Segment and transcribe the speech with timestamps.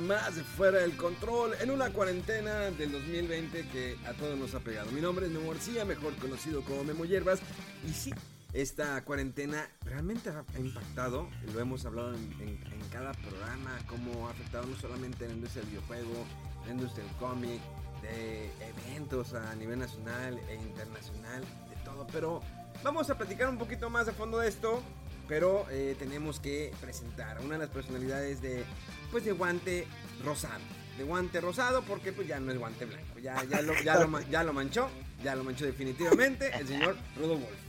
[0.00, 4.60] Más de Fuera del Control en una cuarentena del 2020 que a todos nos ha
[4.60, 4.90] pegado.
[4.92, 7.40] Mi nombre es Memo García, mejor conocido como Memo Hierbas.
[7.88, 8.12] Y sí,
[8.56, 12.58] esta cuarentena realmente ha impactado, lo hemos hablado en,
[12.90, 16.24] cada programa, cómo ha afectado no solamente en la industria del videojuego,
[16.64, 17.60] la industria del cómic,
[18.00, 22.06] de eventos a nivel nacional e internacional, de todo.
[22.10, 22.40] Pero
[22.82, 24.82] vamos a platicar un poquito más a fondo de esto.
[25.28, 28.64] Pero eh, tenemos que presentar a una de las personalidades de,
[29.10, 29.86] pues, de guante
[30.24, 30.60] rosado.
[30.96, 33.18] De guante rosado porque pues ya no es guante blanco.
[33.18, 34.88] Ya, lo, manchó.
[35.24, 37.65] Ya lo manchó definitivamente el señor Rudo Wolf.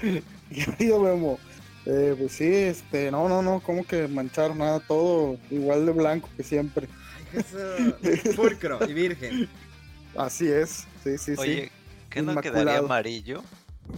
[0.78, 1.38] Querido Memo,
[1.86, 6.28] eh, pues sí, este, no, no, no, como que manchar nada, todo igual de blanco
[6.36, 6.88] que siempre.
[7.34, 8.36] Ay, Jesús.
[8.36, 9.48] Pulcro y virgen.
[10.16, 11.70] Así es, sí, sí, Oye,
[12.10, 12.64] ¿qué no Inmaculado.
[12.64, 13.42] quedaría amarillo?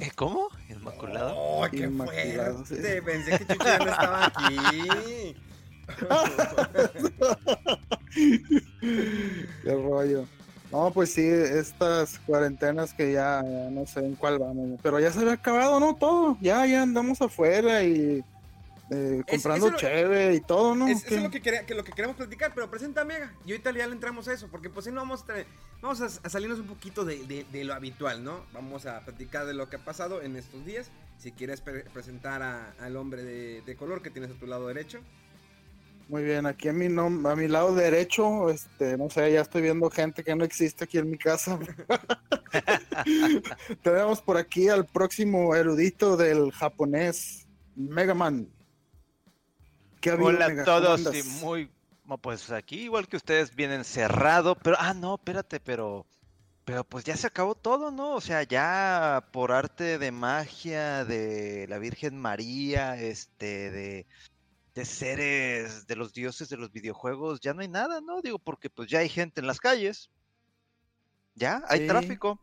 [0.00, 0.48] ¿Eh, ¿Cómo?
[0.68, 1.34] ¿Inmaculado?
[1.36, 2.96] ¡Oh, qué Inmaculado, fuerte!
[2.96, 3.00] sí.
[3.05, 4.56] Pensé que Chucho ya no estaba aquí.
[5.06, 5.36] sí.
[9.62, 10.27] Qué rollo.
[10.70, 15.11] No, pues sí, estas cuarentenas que ya, ya no sé en cuál vamos, pero ya
[15.11, 15.97] se había acabado, ¿no?
[15.97, 18.22] Todo, ya, ya andamos afuera y
[18.91, 20.86] eh, Es- comprando lo- cheve y todo, ¿no?
[20.89, 23.33] Es, eso es lo que, quería- que lo que queremos platicar, pero presenta Mega.
[23.46, 25.34] Y ahorita ya le entramos a eso, porque pues si no vamos a,
[25.80, 28.40] vamos a, a salirnos un poquito de, de- de lo habitual, ¿no?
[28.52, 30.90] Vamos a platicar de lo que ha pasado en estos días.
[31.18, 34.68] Si quieres pre- presentar a- al hombre de, de color que tienes a tu lado
[34.68, 35.00] derecho.
[36.08, 39.61] Muy bien, aquí a mi, nom- a mi lado derecho, este, no sé, ya estoy
[39.61, 41.58] viendo gente que no existe aquí en mi casa.
[43.83, 48.48] Tenemos por aquí al próximo erudito del japonés, Mega Man.
[50.01, 51.70] ¿Qué Hola a ¿Cómo todos y muy...
[52.07, 54.77] no, Pues aquí igual que ustedes vienen cerrado, pero...
[54.79, 56.07] Ah, no, espérate, pero...
[56.64, 58.14] Pero pues ya se acabó todo, ¿no?
[58.14, 64.07] O sea, ya por arte de magia de la Virgen María, este, de,
[64.78, 68.22] de seres, de los dioses de los videojuegos, ya no hay nada, ¿no?
[68.22, 70.08] Digo, porque pues ya hay gente en las calles.
[71.34, 71.86] Ya, hay Sí.
[71.89, 72.39] tráfico.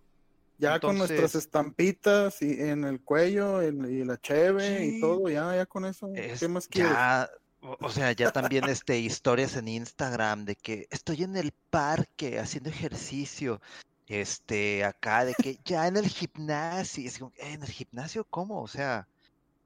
[0.57, 4.97] Ya con nuestras estampitas y en el cuello y la cheve Sí.
[4.97, 6.09] y todo, ya, ya con eso.
[6.13, 6.91] Es- ¿Qué más quieres?
[6.93, 7.29] ya,
[7.61, 12.69] o sea, ya también este historias en Instagram de que estoy en el parque haciendo
[12.69, 13.61] ejercicio.
[14.07, 18.61] Este, acá de que ya en el gimnasio, es como, "Eh, ¿en el gimnasio cómo?
[18.61, 19.07] O sea,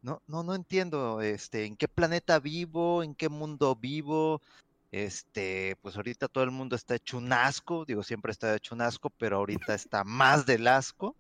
[0.02, 4.42] no, no, no entiendo, este, en qué planeta vivo, en qué mundo vivo.
[4.92, 8.82] Este, pues ahorita todo el mundo está hecho un asco, digo, siempre está hecho un
[8.82, 11.16] asco, pero ahorita está más del asco.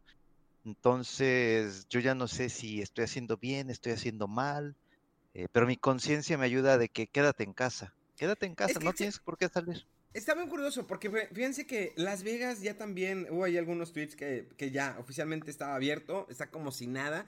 [0.65, 4.75] Entonces, yo ya no sé si estoy haciendo bien, estoy haciendo mal.
[5.33, 7.93] Eh, pero mi conciencia me ayuda de que quédate en casa.
[8.17, 9.85] Quédate en casa, que no tienes por qué salir.
[10.13, 14.49] Está muy curioso porque fíjense que Las Vegas ya también hubo ahí algunos tweets que,
[14.57, 17.27] que ya oficialmente estaba abierto, está como si nada.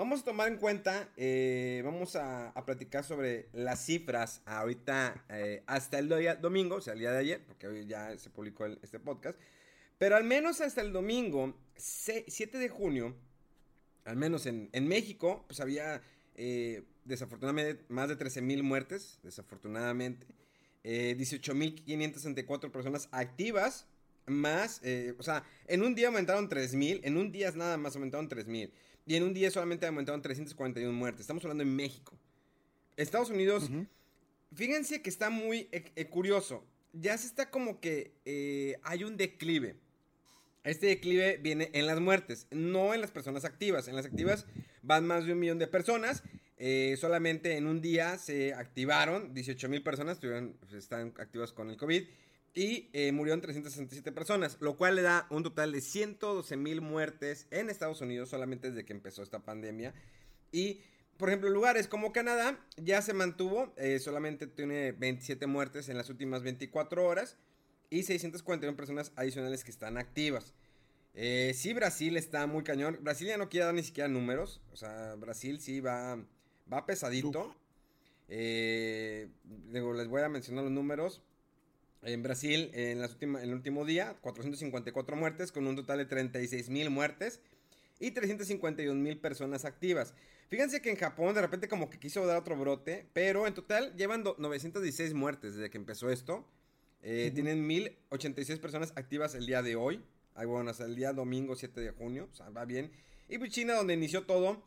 [0.00, 5.62] Vamos a tomar en cuenta, eh, vamos a, a platicar sobre las cifras ahorita eh,
[5.66, 8.64] hasta el día domingo, o sea, el día de ayer, porque hoy ya se publicó
[8.64, 9.38] este podcast.
[9.98, 13.14] Pero al menos hasta el domingo, se- 7 de junio,
[14.06, 16.00] al menos en, en México, pues había
[16.34, 20.26] eh, desafortunadamente más de 13 mil muertes, desafortunadamente.
[20.82, 23.86] Eh, 18.564 personas activas,
[24.26, 24.80] más,
[25.18, 28.70] o sea, en un día aumentaron 3.000, en un día nada más aumentaron 3.000,
[29.06, 31.22] y en un día solamente aumentaron 341 muertes.
[31.22, 32.16] Estamos hablando en México.
[32.96, 33.70] Estados Unidos,
[34.54, 36.64] fíjense que está muy eh, eh, curioso.
[36.92, 39.76] Ya se está como que eh, hay un declive.
[40.64, 43.88] Este declive viene en las muertes, no en las personas activas.
[43.88, 44.44] En las activas
[44.82, 46.22] van más de un millón de personas.
[46.58, 51.78] Eh, solamente en un día se activaron 18 mil personas, estuvieron- están activas con el
[51.78, 52.04] COVID.
[52.52, 57.46] Y eh, murieron 367 personas, lo cual le da un total de 112 mil muertes
[57.50, 59.94] en Estados Unidos solamente desde que empezó esta pandemia.
[60.50, 60.80] Y,
[61.16, 66.10] por ejemplo, lugares como Canadá ya se mantuvo, eh, solamente tiene 27 muertes en las
[66.10, 67.36] últimas 24 horas
[67.88, 70.54] y 641 personas adicionales que están activas.
[71.14, 72.98] Eh, sí, Brasil está muy cañón.
[73.02, 74.60] Brasil ya no quiere dar ni siquiera números.
[74.72, 76.24] O sea, Brasil sí va,
[76.72, 77.54] va pesadito.
[78.28, 79.28] Eh,
[79.72, 81.22] les voy a mencionar los números.
[82.02, 86.70] En Brasil, en, las en el último día, 454 muertes, con un total de 36
[86.70, 87.40] mil muertes
[87.98, 90.14] y 351 mil personas activas.
[90.48, 93.94] Fíjense que en Japón de repente como que quiso dar otro brote, pero en total
[93.96, 96.44] llevan 916 muertes desde que empezó esto.
[97.02, 100.02] Eh, tienen 1086 personas activas el día de hoy.
[100.34, 102.90] Ahí bueno, hasta el día domingo 7 de junio, o sea, va bien.
[103.28, 104.62] Y pues China, donde inició todo,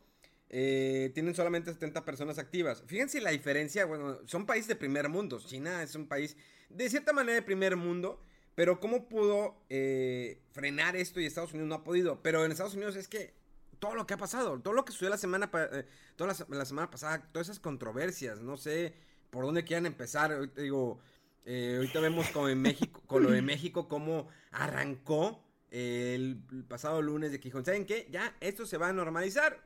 [0.48, 2.82] eh, tienen solamente 70 personas activas.
[2.86, 5.40] Fíjense la diferencia, bueno, son países de primer mundo.
[5.44, 6.36] China es un país
[6.68, 8.20] de cierta manera de primer mundo,
[8.54, 12.22] pero ¿cómo pudo eh, frenar esto y Estados Unidos no ha podido?
[12.22, 13.34] Pero en Estados Unidos es que
[13.78, 15.84] todo lo que ha pasado, todo lo que sucedió la semana, eh,
[16.16, 18.94] toda la, semana pasada, todas esas controversias, no sé
[19.30, 20.32] por dónde quieran empezar.
[20.32, 21.00] Ahorita digo,
[21.44, 27.32] eh, ahorita vemos como en México, con lo de México, cómo arrancó el pasado lunes
[27.32, 27.64] de Quijón.
[27.64, 28.06] ¿Saben qué?
[28.10, 29.60] Ya esto se va a normalizar.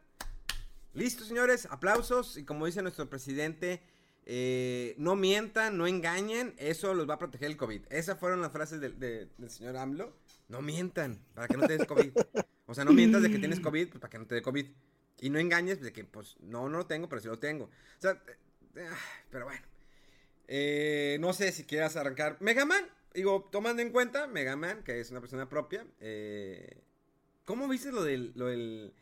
[0.95, 2.39] Listo, señores, aplausos.
[2.39, 3.83] Y como dice nuestro presidente,
[4.31, 7.87] eh, no mientan, no engañen, eso los va a proteger el COVID.
[7.89, 10.15] Esas fueron las frases del señor AMLO.
[10.49, 12.13] No mientan, para que no te des COVID.
[12.67, 14.67] O sea, no mientas de que tienes COVID, pues para que no te dé COVID.
[15.21, 17.65] Y no engañes de que, pues, no, no lo tengo, pero sí lo tengo.
[17.65, 18.23] O sea,
[18.77, 18.99] eh, ah,
[19.31, 19.63] pero bueno.
[20.47, 22.37] Eh, no sé si quieras arrancar.
[22.41, 25.87] Megaman, digo, tomando en cuenta, Megaman, que es una persona propia.
[27.47, 28.93] ¿Cómo viste lo del, lo del,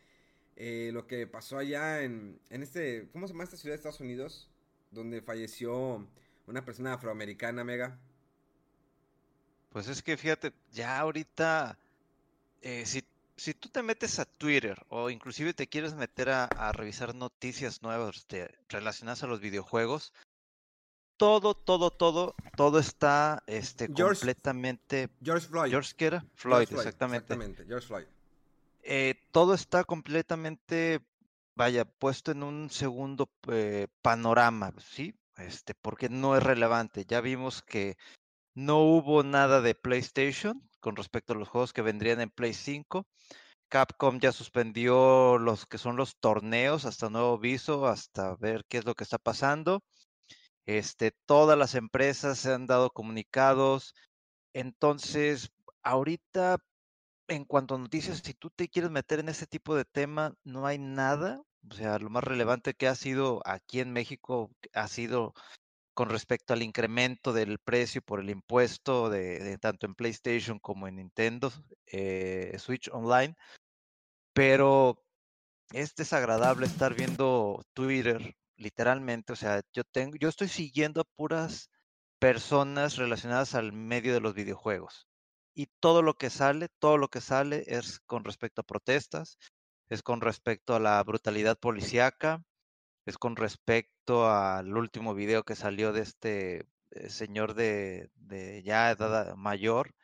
[0.93, 4.49] lo que pasó allá en, en este, ¿cómo se llama esta ciudad de Estados Unidos?
[4.91, 6.05] Donde falleció
[6.47, 7.97] una persona afroamericana, Mega?
[9.69, 11.77] Pues es que fíjate, ya ahorita,
[12.61, 13.03] eh, si,
[13.35, 18.25] si, tú te metes a Twitter o inclusive te quieres meter a, revisar noticias nuevas
[18.69, 20.13] relacionadas a los videojuegos,
[21.17, 25.09] todo, todo, todo, todo está este, completamente...
[25.23, 25.69] George Floyd.
[25.71, 26.25] George, ¿qué era?
[26.35, 27.33] Floyd, exactamente.
[27.33, 28.05] Exactamente, George Floyd.
[28.83, 31.01] Eh, todo está completamente
[31.57, 35.15] vaya, puesto en un segundo eh, panorama, ¿sí?
[35.37, 37.05] Este, porque no es relevante.
[37.05, 37.97] Ya vimos que
[38.55, 43.07] no hubo nada de PlayStation con respecto a los juegos que vendrían en Play 5.
[43.69, 48.85] Capcom ya suspendió los que son los torneos hasta nuevo aviso, hasta ver qué es
[48.85, 49.81] lo que está pasando.
[50.65, 53.93] Este, todas las empresas se han dado comunicados.
[54.53, 55.51] Entonces,
[55.83, 56.59] ahorita,
[57.27, 60.67] en cuanto a noticias, si tú te quieres meter en ese tipo de tema, no
[60.67, 61.41] hay nada.
[61.69, 65.33] O sea, lo más relevante que ha sido aquí en México ha sido
[65.93, 70.97] con respecto al incremento del precio por el impuesto de, tanto en PlayStation como en
[70.97, 71.51] Nintendo
[71.87, 73.35] eh, Switch Online.
[74.33, 75.03] Pero
[75.73, 79.33] es desagradable estar viendo Twitter, literalmente.
[79.33, 81.69] O sea, yo tengo, yo estoy siguiendo a puras
[82.19, 85.07] personas relacionadas al medio de los videojuegos.
[85.55, 89.39] Y todo lo que sale, todo lo que sale es con respecto a protestas,
[89.89, 92.43] es con respecto a la brutalidad policíaca,
[93.05, 98.09] es con respecto al último video que salió de este eh, señor de,
[98.65, 99.95] ya edad mayor,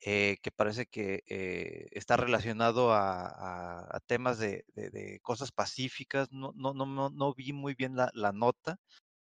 [0.00, 4.64] eh, que parece que eh, está relacionado a, temas de,
[5.22, 6.30] cosas pacíficas.
[6.32, 8.78] No, no, no, no vi muy bien la, la, nota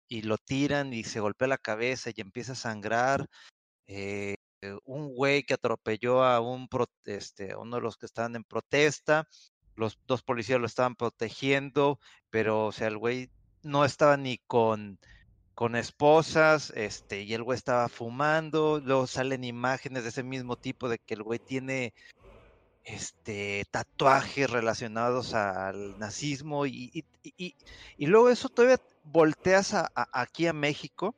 [0.07, 3.27] y lo tiran y se golpea la cabeza y empieza a sangrar.
[4.85, 6.67] un güey que atropelló a un
[7.05, 9.27] este, uno de los que estaban en protesta
[9.79, 11.99] los dos policías lo estaban protegiendo,
[12.29, 13.29] pero, o sea, el güey
[13.63, 14.99] no estaba ni con,
[15.55, 20.89] con esposas, este, y el güey estaba fumando, luego salen imágenes de ese mismo tipo
[20.89, 21.93] de que el güey tiene
[22.83, 27.55] este tatuajes relacionados al nazismo y, y,
[27.97, 31.13] y, luego eso todavía volteas a, aquí a México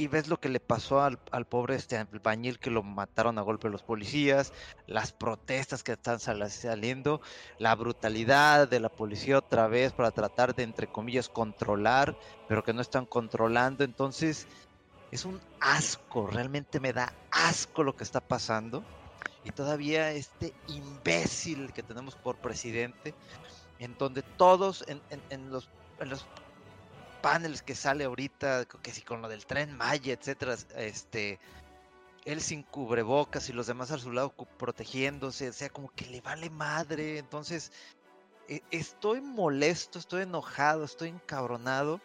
[0.00, 3.68] y ves lo que le pasó al, pobre este albañil que lo mataron a golpe
[3.68, 4.50] los policías,
[4.86, 7.20] las protestas que están saliendo,
[7.58, 12.16] la brutalidad de la policía otra vez para tratar de, entre comillas, controlar,
[12.48, 13.84] pero que no están controlando.
[13.84, 14.46] Entonces,
[15.10, 18.82] es un asco, realmente me da asco lo que está pasando.
[19.44, 23.14] Y todavía este imbécil que tenemos por presidente,
[23.78, 25.68] en donde todos en, en los
[27.20, 31.38] paneles que sale ahorita, que si con lo del tren Maya, etcétera, este,
[32.24, 36.20] él sin cubrebocas y los demás a su lado protegiéndose, o sea, como que le
[36.20, 37.18] vale madre.
[37.18, 37.72] Entonces,
[38.48, 42.00] e, estoy molesto, estoy enojado, estoy encabronado,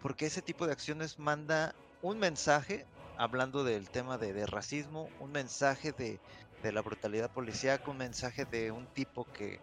[0.00, 2.86] porque ese tipo de acciones manda un mensaje,
[3.16, 6.20] hablando del tema de, racismo, un mensaje de,
[6.62, 9.60] de la brutalidad policíaca, un mensaje de un tipo que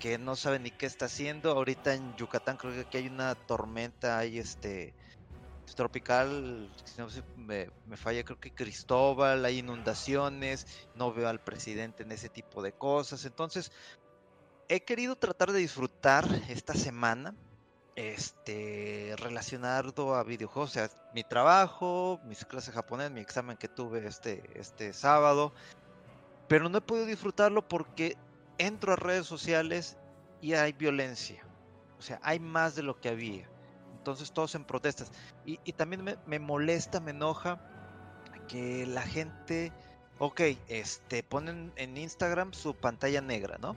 [0.00, 1.52] que no sabe ni qué está haciendo.
[1.52, 4.94] Ahorita en Yucatán creo que hay una tormenta, hay este
[5.76, 10.66] tropical, si no me, me, falla, creo que Cristóbal, hay inundaciones,
[10.96, 13.24] no veo al presidente en ese tipo de cosas.
[13.24, 13.70] Entonces,
[14.68, 17.34] he querido tratar de disfrutar esta semana,
[17.94, 24.06] este, relacionado a videojuegos, o sea, mi trabajo, mis clases japonés, mi examen que tuve
[24.06, 25.52] este, este sábado,
[26.48, 28.16] pero no he podido disfrutarlo porque
[28.60, 29.96] entro a redes sociales
[30.42, 31.42] y hay violencia.
[31.98, 33.48] O sea, hay más de lo que había.
[33.96, 35.12] Entonces todos en protestas.
[35.44, 37.58] Y, también me, molesta, me enoja
[38.48, 39.72] que la gente,
[40.18, 43.76] ok, este, ponen en Instagram su pantalla negra, ¿no?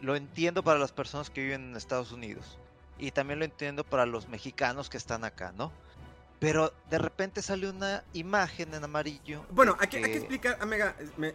[0.00, 2.58] Lo entiendo para las personas que viven en Estados Unidos.
[2.98, 5.72] Y también lo entiendo para los mexicanos que están acá, ¿no?
[6.44, 9.46] Pero de repente sale una imagen en amarillo.
[9.50, 11.34] Bueno, hay que, explicar, Amiga, me,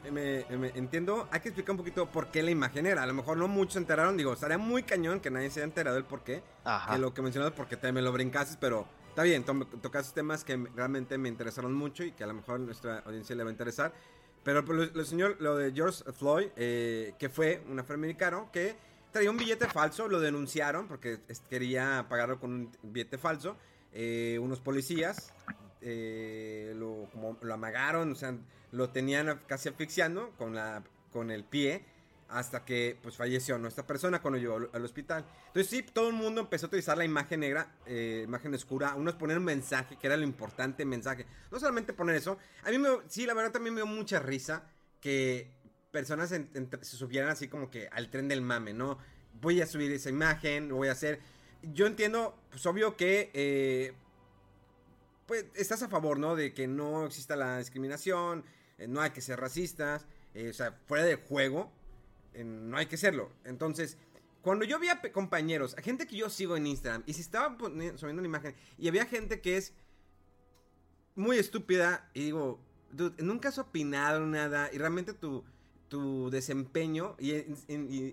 [0.75, 3.01] entiendo, hay que explicar un poquito por qué la imagen era.
[3.01, 5.65] A lo mejor no muchos se enteraron, digo, estaría muy cañón que nadie se haya
[5.65, 6.43] enterado del por qué.
[6.63, 6.93] Ajá.
[6.93, 10.55] Que lo que mencionaste porque te me lo brincaste, pero está bien, tocaste temas que
[10.75, 13.91] realmente me interesaron mucho y que a lo mejor nuestra audiencia le va a interesar.
[14.43, 18.75] Pero pues, lo, señor, lo de George Floyd, eh, que fue un afroamericano que
[19.11, 23.57] traía un billete falso, lo denunciaron porque quería pagarlo con un billete falso.
[23.93, 25.33] Eh, unos policías
[25.81, 28.35] eh, lo, como, lo amagaron, o sea,
[28.71, 31.85] lo tenían casi asfixiando con, la, con el pie
[32.29, 35.25] hasta que pues falleció nuestra persona cuando llegó al, hospital.
[35.47, 39.15] Entonces sí, todo el mundo empezó a utilizar la imagen negra, eh, imagen oscura, unos
[39.15, 41.25] poner un mensaje, que era lo importante mensaje.
[41.51, 44.63] No solamente poner eso, a mí me, sí, la verdad también me dio mucha risa
[45.01, 45.51] que
[45.91, 48.99] personas se subieran así como que al tren del mame, ¿no?
[49.41, 51.19] Voy a subir esa imagen, voy a hacer
[51.61, 53.93] yo entiendo, pues obvio que eh,
[55.25, 56.35] pues estás a favor, ¿no?
[56.35, 58.43] De que no exista la discriminación,
[58.77, 61.71] eh, no hay que ser racistas, eh, o sea, fuera de juego,
[62.43, 63.31] no hay que serlo.
[63.43, 63.97] Entonces,
[64.41, 68.25] cuando yo veía compañeros, gente que yo sigo en Instagram, y si estaba subiendo una
[68.25, 69.73] imagen, y había gente que es
[71.15, 72.59] muy estúpida, y digo,
[73.17, 75.43] nunca has opinado nada, y realmente tu,
[75.89, 77.43] tu desempeño, y,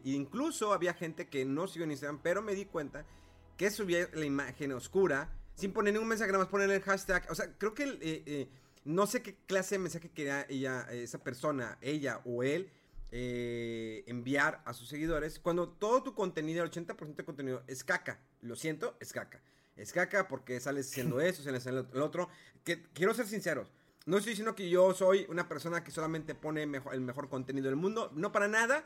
[0.04, 3.06] incluso había gente que no sigo en Instagram, pero me di cuenta
[3.56, 7.26] que subía la imagen oscura sin poner ningún mensaje, nada más poner el hashtag.
[7.30, 8.48] O sea, creo que eh, eh,
[8.84, 12.70] no sé qué clase de mensaje quería ella, esa persona, ella o él,
[13.10, 18.20] eh, enviar a sus seguidores cuando todo tu contenido, el 80% de contenido es caca.
[18.42, 19.40] Lo siento, es caca.
[19.76, 22.28] Es caca porque sales haciendo eso, sales haciendo el otro.
[22.64, 23.72] Que, quiero ser sinceros.
[24.04, 27.76] No estoy diciendo que yo soy una persona que solamente pone el mejor contenido del
[27.76, 28.12] mundo.
[28.14, 28.84] No para nada.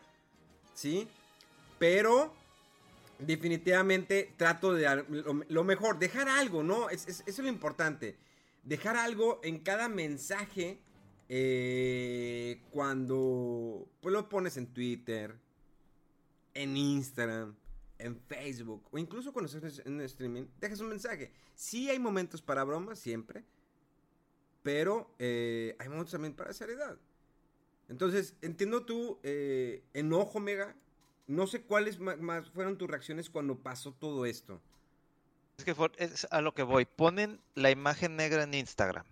[0.74, 1.08] ¿Sí?
[1.78, 2.32] Pero
[3.26, 5.04] definitivamente trato de
[5.48, 6.90] lo, mejor, dejar algo, ¿no?
[6.90, 8.16] Es, eso es lo importante.
[8.62, 10.80] Dejar algo en cada mensaje
[11.28, 15.36] eh, cuando pues, lo pones en Twitter,
[16.54, 17.54] en Instagram,
[17.98, 21.32] en Facebook o incluso cuando estás en streaming, dejas un mensaje.
[21.54, 23.44] Sí hay momentos para bromas, siempre,
[24.62, 26.98] pero eh, hay momentos también para seriedad.
[27.88, 30.74] Entonces, entiendo tu eh, enojo, Mega,
[31.30, 34.60] no sé cuáles más fueron tus reacciones cuando pasó todo esto.
[35.56, 36.86] Es que es a lo que voy.
[36.86, 39.06] Ponen la imagen negra en Instagram.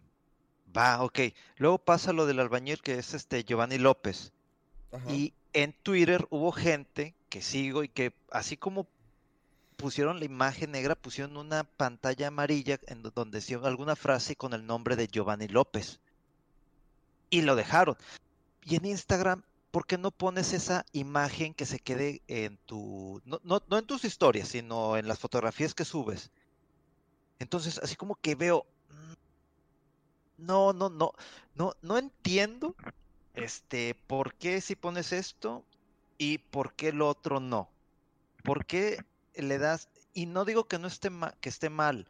[0.76, 1.20] Va, ok.
[1.58, 4.32] Luego pasa lo del albañil que es este Giovanni López.
[5.08, 8.88] Y en Twitter hubo gente que sigo y que así como
[9.76, 14.66] pusieron la imagen negra, pusieron una pantalla amarilla en donde decía alguna frase con el
[14.66, 16.00] nombre de Giovanni López.
[17.30, 17.96] Y lo dejaron.
[18.64, 19.44] Y en Instagram
[19.78, 24.04] ¿por qué no pones esa imagen que se quede en tu, no, no, en tus
[24.04, 26.32] historias, sino en las fotografías que subes?
[27.38, 29.12] Entonces, así como que veo, mm,
[30.38, 31.12] no, no, no,
[31.54, 32.74] no, no entiendo,
[33.34, 35.64] este, por qué si pones esto
[36.18, 37.70] y por qué lo otro no.
[38.42, 38.98] ¿Por qué
[39.36, 41.08] le das, y no digo que no esté,
[41.40, 42.08] que esté mal,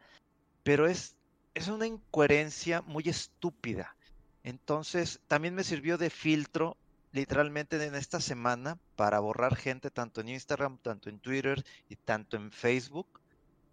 [0.63, 1.15] pero es,
[1.53, 3.95] es una incoherencia muy estúpida.
[4.41, 6.75] Entonces, también me sirvió de filtro
[7.11, 12.37] literalmente en esta semana para borrar gente tanto en Instagram, tanto en Twitter y tanto
[12.37, 13.07] en Facebook,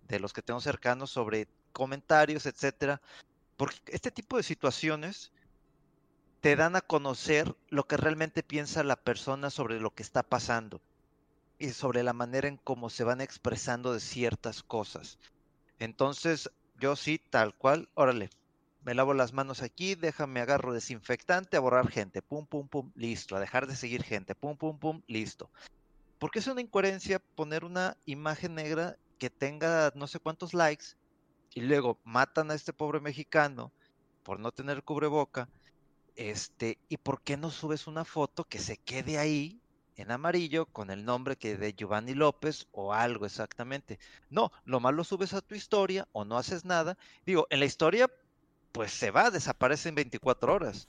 [0.09, 3.01] de los que tengo cercanos sobre comentarios, etcétera,
[3.57, 5.33] porque este tipo de situaciones
[6.41, 10.81] te dan a conocer lo que realmente piensa la persona sobre lo que está pasando
[11.59, 15.19] y sobre la manera en cómo se van expresando de ciertas cosas.
[15.79, 18.31] Entonces, yo sí, tal cual, órale,
[18.87, 23.35] me lavo las manos aquí, déjame agarro desinfectante a borrar gente, pum, pum, pum, listo,
[23.35, 25.51] a dejar de seguir gente, pum, pum, pum, listo.
[26.21, 30.95] Porque es una incoherencia poner una imagen negra que tenga no sé cuántos likes
[31.53, 33.73] y luego matan a este pobre mexicano
[34.23, 35.49] por no tener cubreboca.
[36.15, 39.61] Este, ¿y por qué no subes una foto que se quede ahí
[39.97, 43.99] en amarillo con el nombre que de Giovanni López o algo exactamente.
[44.31, 46.97] No, lo más lo subes a tu historia o no haces nada.
[47.25, 48.11] Digo, en la historia,
[48.77, 50.87] pues se va, desaparece en 24 horas.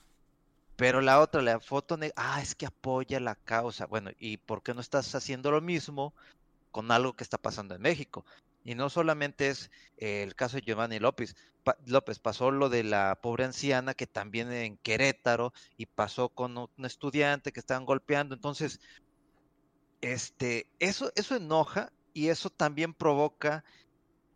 [0.76, 3.86] Pero la otra, la foto, ah, es que apoya la causa.
[3.86, 6.14] Bueno, ¿y por qué no estás haciendo lo mismo
[6.72, 8.26] con algo que está pasando en México?
[8.66, 11.38] Y no solamente es el caso de Giovanni López,
[11.86, 16.86] López, pasó lo de la pobre anciana que también en Querétaro y pasó con un
[16.86, 18.36] estudiante que estaban golpeando.
[18.36, 18.82] Entonces,
[20.02, 23.64] este, eso, eso enoja y eso también provoca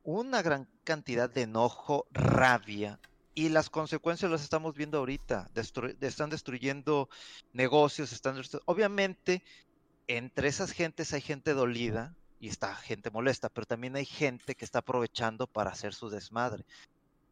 [0.04, 2.98] una gran cantidad de enojo, rabia.
[3.34, 5.50] Y las consecuencias las estamos viendo ahorita.
[6.02, 7.10] están destruyendo
[7.54, 9.44] negocios, están obviamente
[10.08, 14.66] entre esas gentes hay gente dolida, y está gente molesta, pero también hay gente que
[14.66, 16.66] está aprovechando para hacer su desmadre.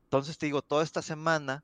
[0.03, 1.63] Entonces te digo, toda esta semana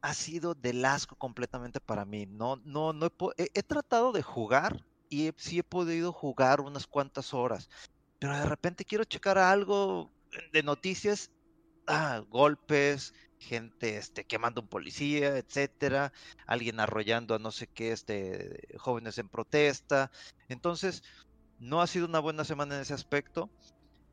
[0.00, 2.24] ha sido del asco completamente para mí.
[2.24, 7.34] No, no, no he, he, tratado de jugar y sí he podido jugar unas cuantas
[7.34, 7.68] horas,
[8.18, 10.10] pero de repente quiero checar algo
[10.54, 11.30] de noticias,
[11.86, 16.12] ah, golpes, gente este, quemando un policía, etcétera,
[16.46, 20.10] alguien arrollando a no sé qué, este, jóvenes en protesta.
[20.48, 21.02] Entonces,
[21.58, 23.50] no ha sido una buena semana en ese aspecto.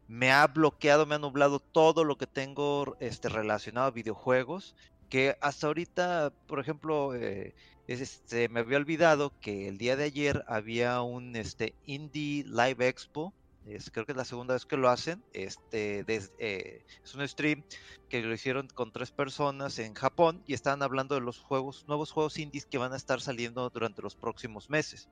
[0.08, 4.76] Me ha bloqueado, me ha nublado todo lo que tengo este, relacionado a videojuegos.
[5.10, 7.54] Que hasta ahorita, por ejemplo, eh,
[7.88, 13.34] este, me había olvidado que el día de ayer había un este, Indie Live Expo.
[13.66, 15.24] Es, creo que es la segunda vez que lo hacen.
[15.32, 17.64] Este, eh, es un stream
[18.10, 22.12] que lo hicieron con tres personas en Japón y estaban hablando de los juegos, nuevos
[22.12, 25.10] juegos indies que van a estar saliendo durante los próximos meses.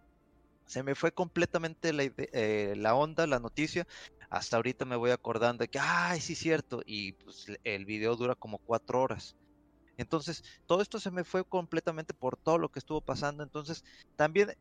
[0.65, 3.85] Se me fue completamente la, eh, la onda, la noticia.
[4.29, 6.81] Hasta ahorita me voy acordando de que, ay, sí, cierto.
[6.85, 9.35] Y pues el video dura como cuatro horas.
[9.97, 13.43] Entonces, todo esto se me fue completamente por todo lo que estuvo pasando.
[13.43, 13.83] Entonces,
[14.15, 14.55] también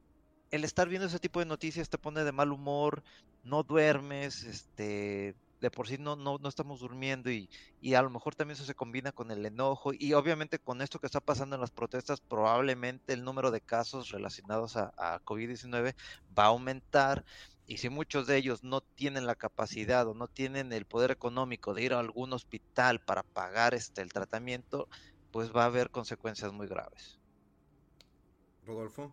[0.50, 3.02] el estar viendo ese tipo de noticias te pone de mal humor,
[3.44, 7.48] no duermes, este, de por sí no, no, no estamos durmiendo y,
[7.80, 10.98] y, a lo mejor también eso se combina con el enojo y obviamente con esto
[10.98, 15.94] que está pasando en las protestas probablemente el número de casos relacionados a, a COVID-19
[16.36, 17.24] va a aumentar
[17.66, 21.74] y si muchos de ellos no tienen la capacidad o no tienen el poder económico
[21.74, 24.88] de ir a algún hospital para pagar este el tratamiento,
[25.30, 27.20] pues va a haber consecuencias muy graves.
[28.66, 29.12] Rodolfo.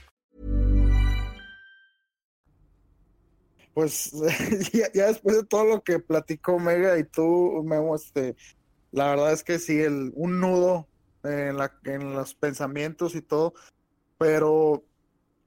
[3.73, 4.11] Pues
[4.73, 8.35] ya, después de todo lo que platicó Mega y tú, Memo, este,
[8.91, 10.87] la verdad es que sí, el, un nudo
[11.23, 13.53] en, la, en los pensamientos y todo,
[14.17, 14.83] pero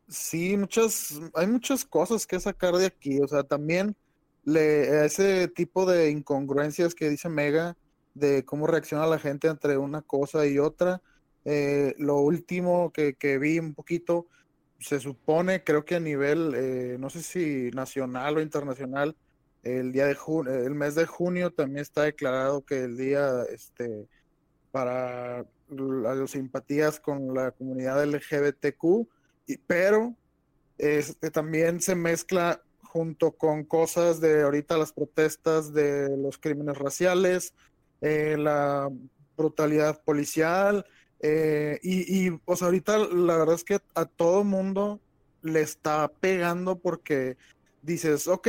[0.09, 3.97] sí, muchas, hay muchas cosas que sacar de aquí, o sea, también
[4.45, 7.77] le, ese tipo de incongruencias que dice Mega,
[8.15, 11.03] de cómo reacciona la gente entre una cosa y otra,
[11.45, 14.29] eh, lo último que, que vi un poquito,
[14.85, 19.17] se supone, creo que a nivel, eh, no sé si nacional o internacional,
[19.63, 24.07] el día de junio, el mes de junio también está declarado que el día, este,
[24.71, 29.09] para las simpatías con la comunidad LGBTQ,
[29.47, 30.15] y, pero
[30.77, 37.55] este, también se mezcla junto con cosas de ahorita las protestas de los crímenes raciales,
[38.03, 38.91] eh, la
[39.35, 40.85] brutalidad policial,
[41.27, 45.01] eh, y, y, pues ahorita la verdad es que a todo mundo
[45.41, 47.39] le está pegando porque
[47.81, 48.49] dices, ok,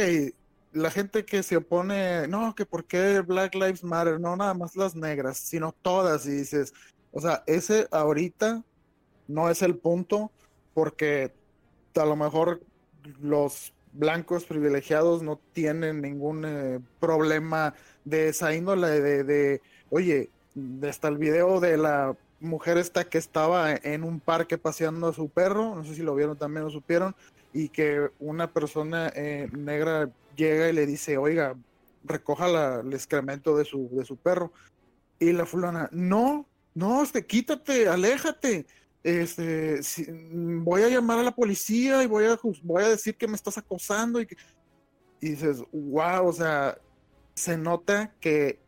[0.74, 4.76] la gente que se opone, no, que por qué Black Lives Matter, no nada más
[4.76, 6.74] las negras, sino todas, y dices,
[7.14, 8.62] o sea, ese ahorita
[9.30, 10.30] no es el punto
[10.74, 11.32] porque
[11.96, 12.62] a lo mejor
[13.22, 20.30] los blancos privilegiados no tienen ningún eh, problema de esa índole de, oye,
[20.86, 25.30] hasta el video de la mujer esta que estaba en un parque paseando a su
[25.30, 27.16] perro, no sé si lo vieron también o supieron,
[27.54, 31.56] y que una persona eh, negra llega y le dice, oiga,
[32.04, 34.52] recoja el excremento de su, de su perro.
[35.20, 38.66] Y la fulana, no, no, este, quítate, aléjate.
[39.04, 39.80] Este,
[40.32, 43.58] voy a llamar a la policía y voy a, voy a decir que me estás
[43.58, 44.22] acosando.
[44.22, 44.28] Y,
[45.22, 46.78] y dices, wow, o sea,
[47.34, 48.60] se nota que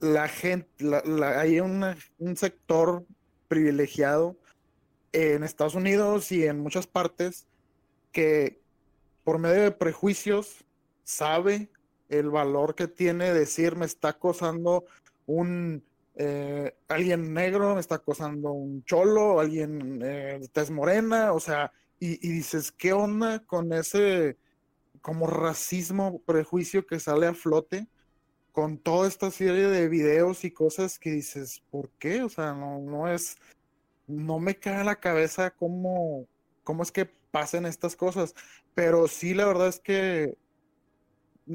[0.00, 0.68] la gente,
[1.22, 3.04] hay un sector
[3.48, 4.36] privilegiado
[5.12, 7.46] en Estados Unidos y en muchas partes
[8.12, 8.60] que
[9.24, 10.64] por medio de prejuicios
[11.04, 11.68] sabe
[12.08, 14.84] el valor que tiene decir me está acosando
[15.26, 15.84] un
[16.16, 21.72] eh, alguien negro, me está acosando un cholo, alguien eh, de tez morena, o sea,
[21.98, 24.36] y, y, dices, ¿qué onda con ese
[25.00, 27.86] como racismo, prejuicio que sale a flote
[28.52, 32.22] con toda esta serie de videos y cosas que dices, ¿por qué?
[32.22, 33.36] O sea, no, no es,
[34.06, 36.26] no me cae en la cabeza cómo,
[36.64, 38.34] cómo es que pasen estas cosas,
[38.74, 40.36] pero sí la verdad es que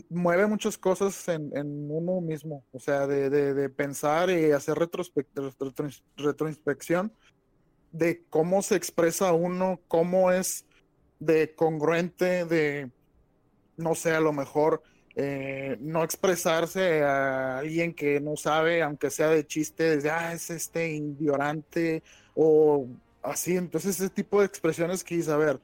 [0.10, 1.52] mueve muchas cosas en,
[1.90, 4.78] uno mismo, o sea, de, pensar y hacer
[6.18, 7.14] retroinspección
[7.92, 10.66] de cómo se expresa uno, cómo es
[11.20, 12.92] de congruente, de,
[13.78, 14.84] no sé, a lo mejor
[15.18, 20.50] eh, no expresarse a alguien que no sabe, aunque sea de chiste, desde, ah, es
[20.50, 22.04] este ignorante
[22.36, 22.88] o
[23.24, 23.56] así.
[23.56, 25.60] Entonces, ese tipo de expresiones que a ver,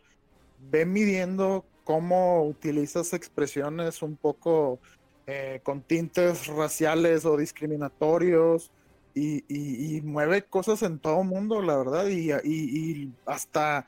[0.70, 4.80] ve midiendo cómo utilizas expresiones un poco
[5.28, 8.72] eh, con tintes raciales o discriminatorios
[9.14, 13.86] y, mueve cosas en todo mundo, la verdad, y hasta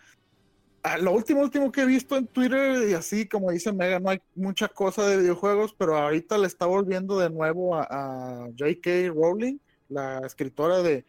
[1.00, 4.22] lo último, último que he visto en Twitter, y así como dice Mega, no hay
[4.36, 9.14] mucha cosa de videojuegos, pero ahorita le está volviendo de nuevo a, J.K.
[9.14, 9.58] Rowling,
[9.90, 11.06] la escritora de,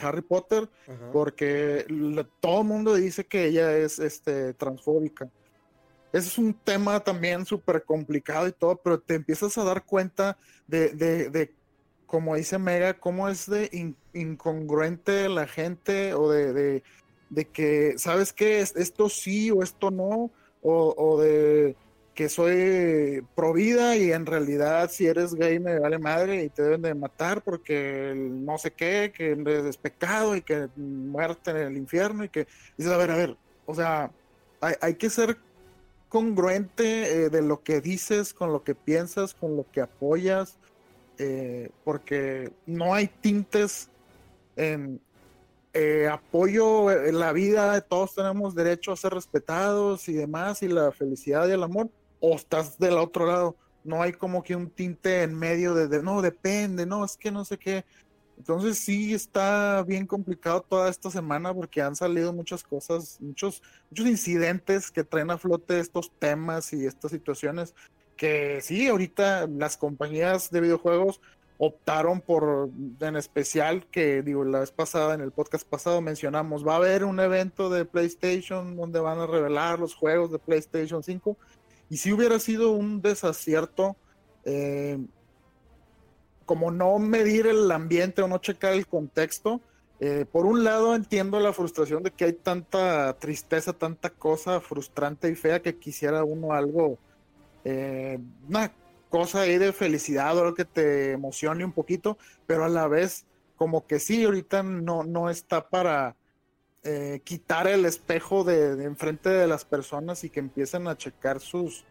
[0.00, 0.68] Harry Potter,
[1.12, 1.84] porque
[2.38, 5.28] todo el mundo dice que ella es este, transfóbica.
[6.12, 10.36] Ese es un tema también súper complicado y todo, pero te empiezas a dar cuenta
[10.68, 11.52] de, de,
[12.06, 16.82] como dice Mega, cómo es de incongruente la gente o de de
[17.52, 18.60] que, ¿sabes qué?
[18.60, 20.30] Esto sí o esto no,
[20.62, 21.76] o, de
[22.14, 26.62] que soy pro vida y en realidad si eres gay me vale madre y te
[26.62, 29.32] deben de matar porque no sé qué, que
[29.68, 33.36] es pecado y que muerte en el infierno y que dices, a ver, a ver,
[33.64, 34.10] o sea,
[34.60, 35.38] hay, que ser
[36.08, 40.58] congruente eh, de lo que dices, con lo que piensas, con lo que apoyas,
[41.18, 43.88] eh, porque no hay tintes
[44.56, 45.00] en,
[45.74, 50.92] eh, apoyo en la vida, todos tenemos derecho a ser respetados y demás, y la
[50.92, 51.88] felicidad y el amor,
[52.20, 56.22] o estás del otro lado, no hay como que un tinte en medio de, no,
[56.22, 57.84] depende, no, es que no sé qué.
[58.38, 64.06] Entonces sí está bien complicado toda esta semana porque han salido muchas cosas, muchos, muchos
[64.06, 67.74] incidentes que traen a flote estos temas y estas situaciones
[68.16, 71.20] que sí, ahorita las compañías de videojuegos
[71.64, 76.72] optaron por, en especial, que digo, la vez pasada, en el podcast pasado mencionamos, va
[76.72, 81.36] a haber un evento de PlayStation donde van a revelar los juegos de PlayStation 5.
[81.88, 83.94] Y si hubiera sido un desacierto,
[84.44, 84.98] eh,
[86.46, 89.60] como no medir el ambiente o no checar el contexto,
[90.00, 95.30] eh, por un lado entiendo la frustración de que hay tanta tristeza, tanta cosa frustrante
[95.30, 96.98] y fea que quisiera uno algo,
[97.62, 98.18] eh,
[99.12, 103.26] cosa ahí de felicidad o algo que te emocione un poquito, pero a la vez
[103.56, 106.16] como que sí, ahorita no, no está para
[106.82, 111.84] eh, quitar el espejo de, enfrente de las personas y que empiecen a checar sus,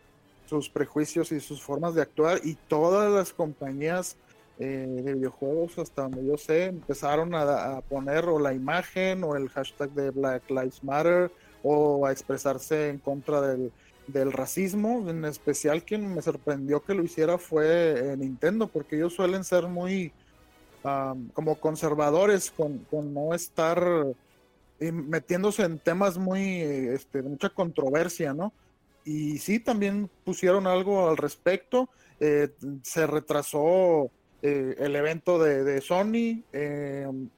[0.47, 2.41] sus prejuicios y sus formas de actuar.
[2.43, 4.17] Y todas las compañías
[4.57, 9.35] eh, de videojuegos, hasta donde yo sé, empezaron a, a, poner o la imagen o
[9.35, 11.31] el hashtag de Black Lives Matter
[11.61, 13.71] o a expresarse en contra del,
[14.07, 19.13] del racismo, en especial quien me sorprendió que lo hiciera fue eh, Nintendo, porque ellos
[19.13, 20.13] suelen ser muy
[21.33, 23.85] como conservadores con, no estar
[24.79, 28.51] eh, metiéndose en temas muy, este, de mucha controversia, ¿no?
[29.05, 31.87] Y sí, también pusieron algo al respecto,
[32.19, 32.49] eh,
[32.81, 34.09] se retrasó
[34.41, 36.41] el evento de, de Sony,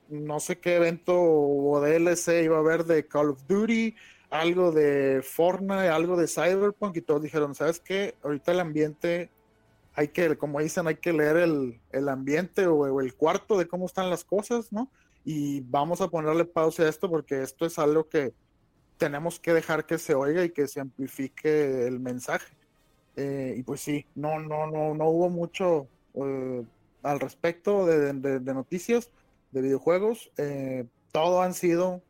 [0.07, 3.93] no sé qué evento o DLC iba a haber de Call of Duty,
[4.33, 8.15] algo de Fortnite, algo de Cyberpunk y todos dijeron, ¿sabes qué?
[8.23, 9.29] Ahorita el ambiente,
[9.93, 14.09] hay que, como dicen, hay que leer el, ambiente o, el cuarto de cómo están
[14.09, 14.89] las cosas, ¿no?
[15.23, 18.33] Y vamos a ponerle pausa a esto porque esto es algo que
[18.97, 22.55] tenemos que dejar que se oiga y que se amplifique el mensaje.
[23.15, 26.63] Eh, y pues sí, no, no, no, no hubo mucho eh,
[27.03, 29.11] al respecto de, noticias
[29.51, 30.31] de videojuegos.
[30.37, 32.01] Eh, todo han sido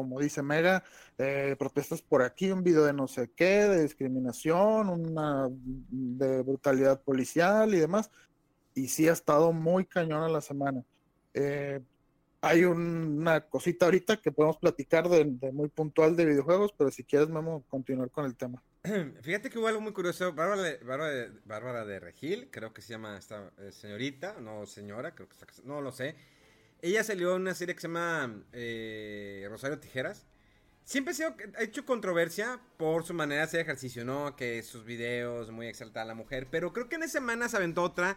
[0.00, 0.82] como dice Mega,
[1.18, 7.02] eh, protestas por aquí, un video de no sé qué, de discriminación, una de brutalidad
[7.02, 8.10] policial y demás.
[8.74, 10.82] Y sí ha estado muy cañona la semana.
[11.34, 11.80] Eh,
[12.40, 17.28] hay una cosita ahorita que podemos platicar de, muy puntual de videojuegos, pero si quieres,
[17.28, 18.62] vamos a continuar con el tema.
[19.22, 20.32] Fíjate que hubo algo muy curioso.
[20.32, 20.78] Bárbara de,
[21.44, 25.46] Bárbara de, Regil, creo que se llama esta eh, señorita, no señora, creo que está,
[25.64, 26.16] no lo sé
[26.82, 30.26] Ella salió en una serie que se llama eh, Rosario Tijeras.
[30.84, 34.34] Siempre ha, sido, ha hecho controversia por su manera de hacer ejercicio, ¿no?
[34.34, 36.48] Que sus videos, muy exaltada la mujer.
[36.50, 38.16] Pero creo que en esa semana se aventó otra.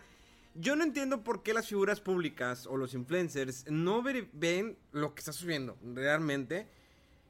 [0.56, 5.19] Yo no entiendo por qué las figuras públicas o los influencers no ven lo que
[5.19, 6.67] está subiendo realmente.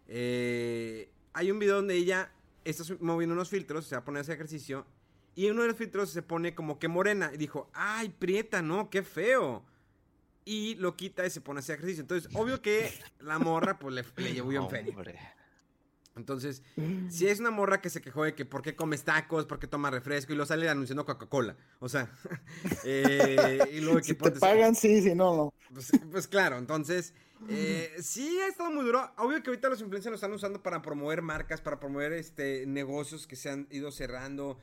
[0.07, 2.31] Eh, hay un video donde ella
[2.63, 4.85] está moviendo unos filtros, se va a poner ese ejercicio.
[5.35, 7.31] Y uno de los filtros se pone como que morena.
[7.33, 9.65] Y dijo, ay, prieta, no, qué feo.
[10.45, 12.01] Y lo quita y se pone a hacer ejercicio.
[12.01, 14.93] Entonces, obvio que la morra, pues le, le llevó bien feria.
[16.15, 16.61] Entonces,
[17.09, 19.65] si es una morra que se quejó de que por qué comes tacos, por qué
[19.65, 21.55] toma refresco y lo sale anunciando Coca-Cola.
[21.79, 22.11] O sea,
[22.85, 25.53] eh, y luego si te pagan, sí, si no, no.
[25.73, 27.15] Pues, pues claro, entonces,
[27.49, 29.11] eh, sí ha estado muy duro.
[29.17, 33.25] Obvio que ahorita los influencers lo están usando para promover marcas, para promover este negocios
[33.25, 34.59] que se han ido cerrando.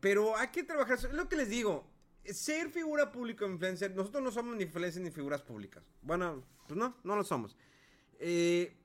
[0.00, 1.86] Pero hay que trabajar, es lo que les digo.
[2.32, 5.82] Ser figura pública influencer, nosotros no somos ni influencers ni figuras públicas.
[6.02, 7.56] Bueno, pues no, no lo somos.
[8.18, 8.76] Eh,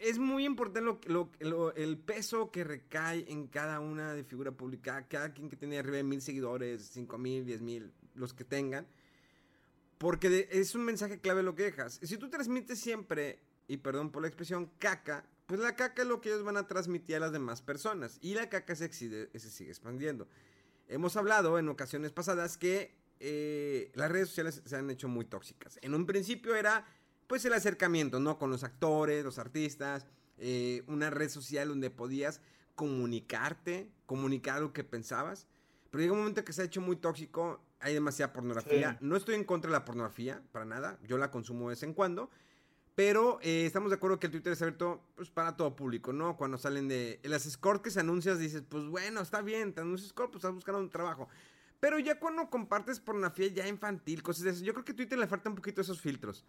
[0.00, 5.06] es muy importante lo, el peso que recae en cada una de figura pública.
[5.08, 8.86] Cada quien que tiene arriba de mil seguidores, cinco mil, diez mil, los que tengan.
[9.96, 11.98] Porque es un mensaje clave lo que dejas.
[12.02, 16.20] Si tú transmites siempre, y perdón por la expresión, caca, pues la caca es lo
[16.20, 18.18] que ellos van a transmitir a las demás personas.
[18.20, 20.28] Y la caca se, se sigue expandiendo.
[20.88, 25.78] Hemos hablado en ocasiones pasadas que eh, las redes sociales se han hecho muy tóxicas.
[25.82, 26.86] En un principio era
[27.26, 28.38] pues el acercamiento, ¿no?
[28.38, 30.06] Con los actores, los artistas,
[30.38, 32.40] eh, una red social donde podías
[32.74, 35.46] comunicarte, comunicar lo que pensabas.
[35.90, 38.96] Pero llega un momento que se ha hecho muy tóxico, hay demasiada pornografía.
[39.00, 41.92] No estoy en contra de la pornografía, para nada, yo la consumo de vez en
[41.92, 42.30] cuando.
[42.98, 46.36] Pero eh, estamos de acuerdo que el Twitter es abierto pues, para todo público, ¿no?
[46.36, 50.10] Cuando salen de las scores que se anuncias, dices, pues bueno, está bien, te anuncias
[50.10, 51.28] score, pues estás buscando un trabajo.
[51.78, 55.16] Pero ya cuando compartes pornografía ya infantil, cosas de eso, yo creo que a Twitter
[55.16, 56.44] le falta un poquito esos filtros.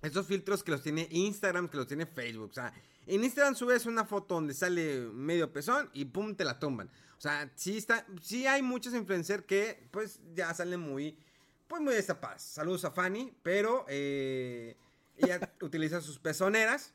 [0.00, 2.48] Esos filtros que los tiene Instagram, que los tiene Facebook.
[2.48, 2.72] O sea,
[3.06, 6.88] en Instagram subes una foto donde sale medio pezón y pum, te la tumban.
[7.18, 11.18] O sea, sí, está, sí hay muchos influencers que pues ya salen muy,
[11.66, 12.40] pues muy destapadas.
[12.40, 14.78] Saludos a Fanny, pero eh,
[15.18, 16.94] ella utiliza sus pezoneras,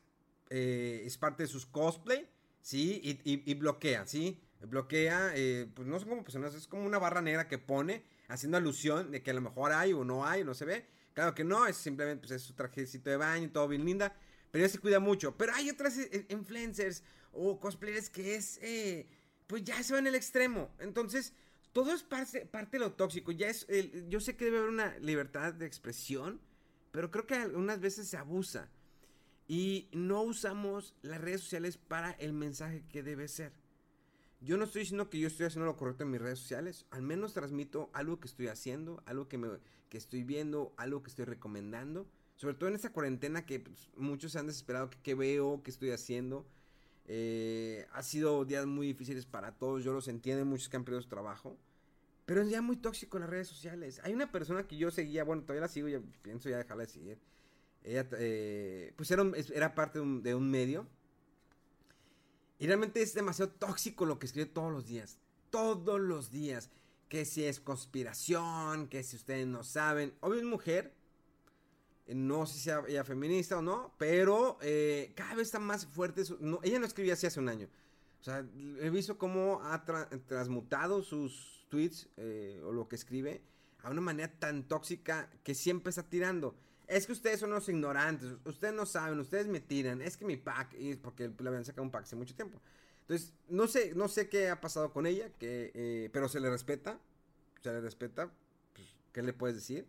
[0.50, 2.30] eh, es parte de sus cosplay,
[2.62, 3.02] ¿sí?
[3.24, 4.42] Y, bloquea, ¿sí?
[4.62, 8.58] Bloquea, eh, pues no son como personas, es como una barra negra que pone haciendo
[8.58, 10.86] alusión de que a lo mejor hay o no hay, no se ve.
[11.14, 14.16] Claro que no, es simplemente pues, es su trajecito de baño, todo bien linda.
[14.50, 15.38] Pero ella se cuida mucho.
[15.38, 19.08] Pero hay otras eh, influencers o cosplayers que es, eh,
[19.48, 20.72] pues ya se va en el extremo.
[20.80, 21.34] Entonces,
[21.72, 23.32] todo es parte, parte de lo tóxico.
[23.32, 23.68] Ya es,
[24.08, 26.40] yo sé que debe haber una libertad de expresión,
[26.94, 28.70] pero creo que algunas veces se abusa.
[29.48, 33.52] Y no usamos las redes sociales para el mensaje que debe ser.
[34.40, 36.86] Yo no estoy diciendo que yo estoy haciendo lo correcto en mis redes sociales.
[36.92, 39.48] Al menos transmito algo que estoy haciendo, algo que, me,
[39.90, 42.06] que estoy viendo, algo que estoy recomendando.
[42.36, 45.90] Sobre todo en esta cuarentena que pues, muchos se han desesperado que, veo, que estoy
[45.90, 46.46] haciendo.
[47.08, 49.84] Eh, ha sido días muy difíciles para todos.
[49.84, 51.58] Yo los entiendo, muchos que han perdido su trabajo.
[52.26, 54.00] Pero es ya muy tóxico en las redes sociales.
[54.04, 56.90] Hay una persona que yo seguía, bueno, todavía la sigo, ya pienso ya dejarla de
[56.90, 57.20] seguir.
[57.84, 60.88] Ella, eh, pues era, era parte de un medio
[62.64, 65.18] y realmente es demasiado tóxico lo que escribe todos los días.
[65.50, 66.70] Todos los días.
[67.10, 70.14] Que si es conspiración, que si ustedes no saben.
[70.22, 70.94] Obvio es mujer.
[72.08, 73.94] Eh, no sé si sea ella feminista o no.
[73.98, 76.24] Pero eh, cada vez está más fuerte.
[76.64, 77.68] ella no escribía así hace un año.
[78.22, 78.46] O sea,
[78.80, 83.42] he visto cómo ha transmutado sus tweets eh, o lo que escribe
[83.82, 86.56] a una manera tan tóxica que siempre está tirando
[86.88, 90.38] es que ustedes son unos ignorantes, ustedes no saben, ustedes me tiran, es que mi
[90.38, 92.62] pack, y porque le habían sacado un pack hace mucho tiempo.
[93.02, 96.52] Entonces, no sé, no sé qué ha pasado con ella, que, eh, pero se le
[96.52, 97.00] respeta,
[97.64, 98.32] se le respeta,
[98.74, 99.88] pues, ¿qué le puedes decir?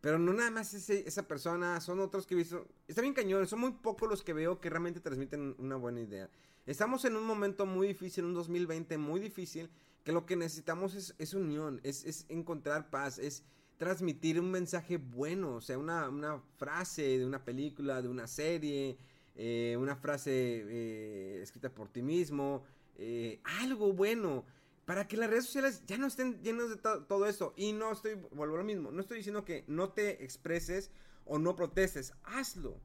[0.00, 3.58] Pero no nada más esa persona, son otros que he visto, está bien cañón, son
[3.58, 6.30] muy pocos los que veo que realmente transmiten una buena idea.
[6.66, 9.68] Estamos en un momento muy difícil, un 2020 muy difícil,
[10.06, 13.42] que lo que necesitamos es, es unión, es, es encontrar paz, es
[13.76, 18.98] transmitir un mensaje bueno, o sea, una, frase de una película, de una serie,
[19.34, 22.62] eh, una frase eh, escrita por ti mismo,
[22.98, 24.44] eh, algo bueno,
[24.84, 27.52] para que las redes sociales ya no estén llenas de todo eso.
[27.56, 30.92] Y no estoy, vuelvo a lo mismo, no estoy diciendo que no te expreses
[31.24, 32.80] o no protestes, hazlo.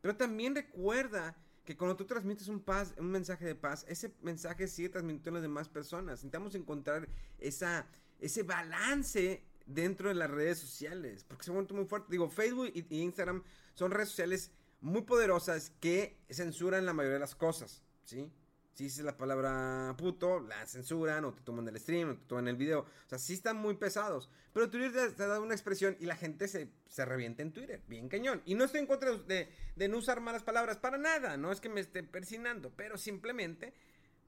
[0.00, 1.36] Pero también recuerda
[1.68, 5.34] que cuando tú transmites un, paz, un mensaje de paz, ese mensaje sigue transmitiendo a
[5.34, 6.12] las demás personas.
[6.12, 7.06] Necesitamos encontrar
[7.38, 7.86] esa,
[8.18, 11.24] ese balance dentro de las redes sociales.
[11.24, 12.08] Porque se vuelto muy fuerte.
[12.10, 13.42] Digo, Facebook y, Instagram
[13.74, 14.50] son redes sociales
[14.80, 17.82] muy poderosas que censuran la mayoría de las cosas.
[18.02, 18.32] ¿Sí?
[18.78, 22.46] Si dices la palabra puto, la censuran o te toman el stream o te toman
[22.46, 22.82] el video.
[22.82, 24.30] O sea, sí están muy pesados.
[24.52, 27.82] Pero Twitter te, ha dado una expresión y la gente se, se revienta en Twitter.
[27.88, 28.40] Bien cañón.
[28.44, 31.36] Y no estoy en contra de, de, no usar malas palabras para nada.
[31.36, 32.70] No es que me esté persinando.
[32.76, 33.74] Pero simplemente,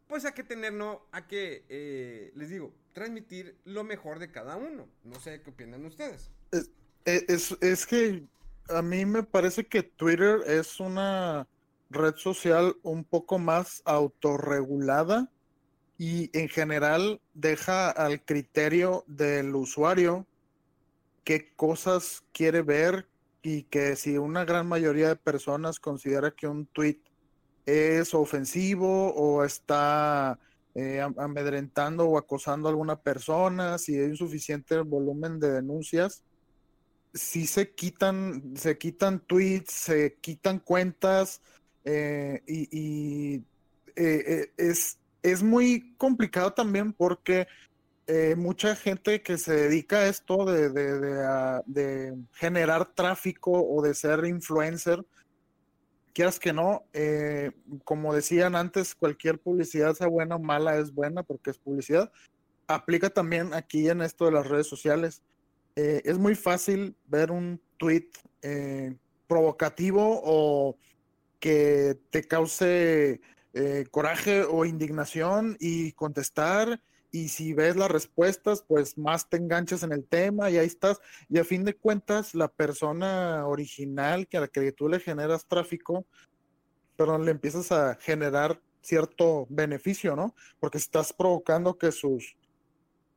[0.08, 4.56] pues hay que tener, no, hay que, eh, les digo, transmitir lo mejor de cada
[4.56, 4.88] uno.
[5.04, 6.28] No sé qué opinan ustedes.
[6.50, 6.72] Es,
[7.04, 8.24] es, es que
[8.68, 11.46] a mí me parece que Twitter es una
[11.90, 15.30] red social un poco más autorregulada
[15.98, 20.26] y en general deja al criterio del usuario
[21.24, 23.06] qué cosas quiere ver
[23.42, 27.00] y que si una gran mayoría de personas considera que un tweet
[27.66, 30.38] es ofensivo o está
[30.74, 36.22] eh, amedrentando o acosando a alguna persona, si hay un suficiente volumen de denuncias,
[37.12, 41.40] si se quitan, se quitan tweets, se quitan cuentas,
[41.84, 43.42] eh, y, eh,
[43.96, 47.46] eh, es, es muy complicado también porque
[48.36, 55.06] mucha gente que se dedica a esto de, de, generar tráfico o de ser influencer,
[56.12, 56.82] quieras que no,
[57.84, 62.10] como decían antes, cualquier publicidad, sea buena o mala, es buena porque es publicidad.
[62.66, 65.22] Aplica también aquí en esto de las redes sociales.
[65.76, 68.08] es muy fácil ver un tweet
[69.28, 70.76] provocativo o
[71.40, 73.20] que te cause
[73.52, 76.80] eh, coraje o indignación y contestar.
[77.12, 81.00] Y si ves las respuestas, pues más te enganchas en el tema y ahí estás.
[81.28, 85.46] Y a fin de cuentas, la persona original que a la que tú le generas
[85.46, 86.06] tráfico,
[86.96, 90.34] pero le empiezas a generar cierto beneficio, ¿no?
[90.60, 92.36] Porque estás provocando que sus,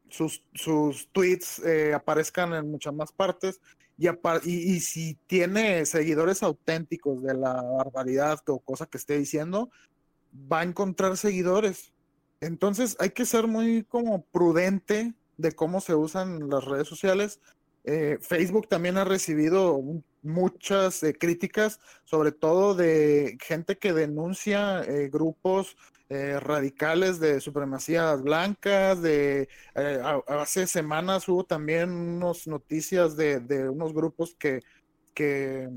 [0.09, 3.61] sus, sus tweets eh, aparezcan en muchas más partes
[4.43, 9.69] y, si tiene seguidores auténticos de la barbaridad o cosa que esté diciendo,
[10.51, 11.93] va a encontrar seguidores.
[12.41, 17.39] Entonces hay que ser muy como prudente de cómo se usan las redes sociales.
[17.85, 19.81] Eh, Facebook también ha recibido
[20.21, 25.75] muchas eh, críticas, sobre todo de gente que denuncia eh, grupos
[26.13, 33.95] eh, radicales de supremacías blancas, de eh, hace semanas hubo también unas noticias de, unos
[33.95, 34.59] grupos que,
[35.15, 35.71] que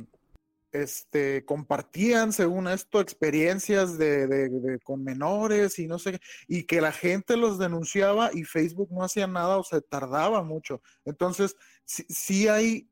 [0.73, 7.39] este, compartían, según esto, experiencias de, con menores y no sé, y que la gente
[7.39, 10.83] los denunciaba y Facebook no hacía nada o se tardaba mucho.
[11.07, 12.91] Entonces, sí, hay,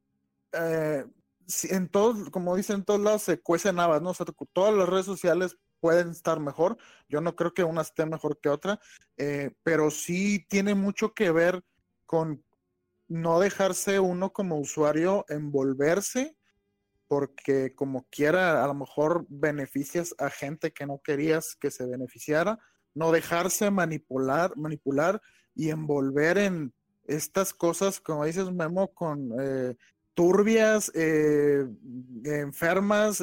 [0.53, 1.05] eh,
[1.65, 4.15] en todos, como dicen en todos lados, se cuecen habas, ¿no?
[4.55, 6.79] Todas las redes sociales pueden estar mejor.
[7.11, 8.81] Yo no creo que una esté mejor que otra,
[9.19, 11.63] eh, pero sí tiene mucho que ver
[12.07, 12.43] con
[13.07, 16.39] no dejarse uno como usuario envolverse,
[17.07, 22.59] porque como quiera, a lo mejor beneficias a gente que no querías que se beneficiara,
[22.95, 25.21] no dejarse manipular, manipular
[25.55, 26.73] y envolver en
[27.05, 29.77] estas cosas, como dices Memo, con eh,
[30.15, 31.67] turbias, eh,
[32.25, 33.21] enfermas,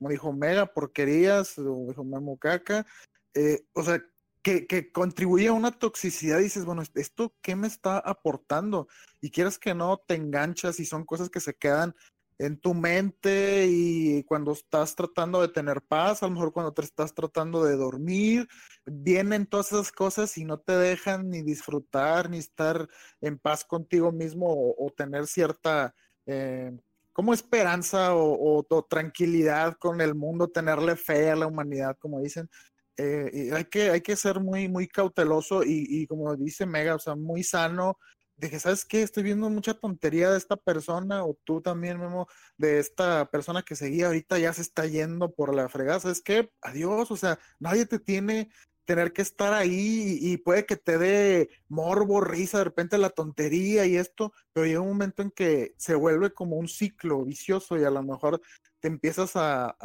[0.00, 2.86] como dijo Mega Porquerías, o dijo Memo Caca,
[3.34, 4.02] eh, o sea,
[4.42, 8.88] que, que contribuye a una toxicidad dices, bueno, ¿esto qué me está aportando?
[9.20, 11.94] Y quieres que no te enganchas y son cosas que se quedan
[12.38, 16.80] en tu mente y cuando estás tratando de tener paz, a lo mejor cuando te
[16.80, 18.48] estás tratando de dormir,
[18.86, 22.88] vienen todas esas cosas y no te dejan ni disfrutar, ni estar
[23.20, 25.94] en paz contigo mismo o, tener cierta...
[26.24, 26.72] Eh,
[27.12, 32.48] como esperanza o, tranquilidad con el mundo, tenerle fe a la humanidad, como dicen.
[32.96, 37.16] Eh, hay, que, hay que ser muy, muy cauteloso y, como dice Mega, o sea,
[37.16, 37.98] muy sano.
[38.38, 39.02] Que, ¿sabes qué?
[39.02, 43.76] Estoy viendo mucha tontería de esta persona, o tú también, Memo, de esta persona que
[43.76, 46.00] seguía ahorita ya se está yendo por la fregada.
[46.00, 46.50] ¿Sabes qué?
[46.62, 48.50] Adiós, o sea, nadie te tiene
[48.90, 53.86] tener que estar ahí y, puede que te dé morbo, risa, de repente la tontería
[53.86, 57.84] y esto, pero llega un momento en que se vuelve como un ciclo vicioso y
[57.84, 58.40] a lo mejor
[58.80, 59.76] te empiezas a,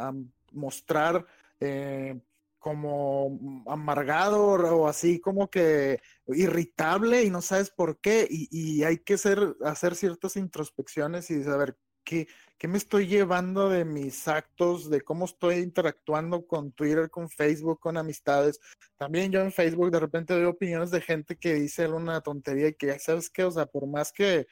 [0.50, 1.24] mostrar
[1.60, 2.18] eh,
[2.58, 9.18] como amargado o así como que irritable y no sabes por qué y, hay que
[9.18, 12.28] ser, hacer ciertas introspecciones y saber qué,
[12.68, 17.96] me estoy llevando de mis actos, de cómo estoy interactuando con Twitter, con Facebook, con
[17.96, 18.60] amistades.
[18.96, 22.74] También yo en Facebook de repente veo opiniones de gente que dice una tontería y
[22.74, 24.46] que ya sabes qué, o sea, por más que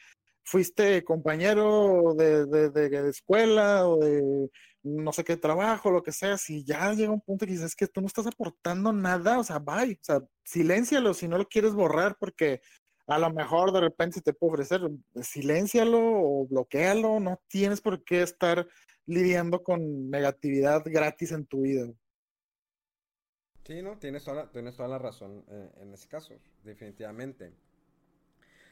[0.45, 4.51] fuiste compañero de, de, de, escuela o de
[4.83, 7.87] no sé qué trabajo, lo que sea, si ya llega un punto que dices que
[7.87, 11.73] tú no estás aportando nada, o sea, bye, o sea, siléncialo si no lo quieres
[11.73, 12.61] borrar porque
[13.07, 14.81] a lo mejor de repente te puede ofrecer,
[15.23, 18.67] siléncialo o bloquealo, no tienes por qué estar
[19.07, 21.93] lidiando con negatividad gratis en tu vida.
[23.67, 27.55] Sí, no, tienes toda la, tienes toda la razón eh, en ese caso, definitivamente.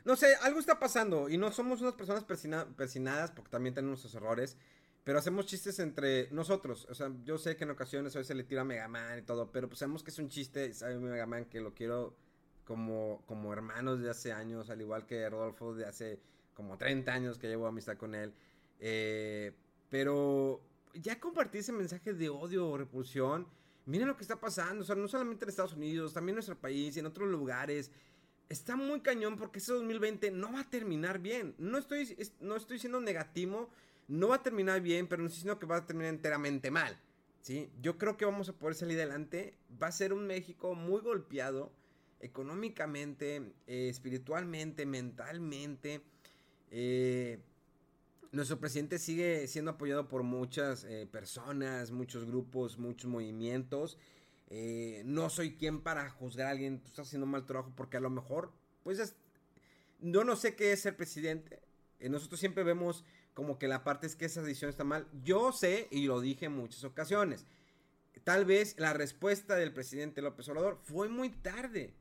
[0.05, 4.15] No sé, algo está pasando y no somos unas personas persinadas porque también tenemos nuestros
[4.15, 4.57] errores.
[5.05, 6.87] Pero hacemos chistes entre nosotros.
[6.89, 9.23] O sea, yo sé que en ocasiones a veces le tiro a Mega Man y
[9.23, 9.51] todo.
[9.51, 10.67] Pero pues sabemos que es un chiste.
[10.67, 12.17] Y sabe Mega Man que lo quiero
[12.65, 14.71] como, como hermanos de hace años.
[14.71, 16.21] Al igual que Rodolfo de hace
[16.55, 18.33] como 30 años que llevo amistad con él.
[18.79, 19.53] Eh,
[19.89, 20.63] pero
[20.95, 23.47] ya compartí ese mensaje de odio o repulsión.
[23.87, 24.83] Miren lo que está pasando.
[24.83, 27.91] O sea, no solamente en Estados Unidos, también en nuestro país y en otros lugares.
[28.49, 31.55] Está muy cañón porque ese 2020 no va a terminar bien.
[31.59, 33.71] No estoy, no estoy siendo negativo
[34.09, 36.99] no va a terminar bien, pero no estoy diciendo que va a terminar enteramente mal.
[37.41, 37.71] ¿sí?
[37.81, 39.57] Yo creo que vamos a poder salir adelante.
[39.83, 41.73] Va a ser un México muy golpeado
[42.23, 46.01] económicamente, eh, espiritualmente, mentalmente.
[46.71, 47.41] Eh,
[48.31, 53.99] nuestro presidente sigue siendo apoyado por muchas eh, personas, muchos grupos, muchos movimientos.
[55.05, 58.11] no soy quien para juzgar a alguien, tú estás haciendo mal trabajo porque a lo
[58.11, 58.53] mejor,
[58.85, 59.15] pues,
[60.01, 61.61] yo no sé qué es ser presidente.
[62.01, 63.05] nosotros siempre vemos
[63.35, 65.07] como que la parte es que esa decisión está mal.
[65.25, 67.47] Yo sé, y lo dije en muchas ocasiones,
[68.25, 71.95] tal vez la respuesta del presidente López Obrador fue muy tarde.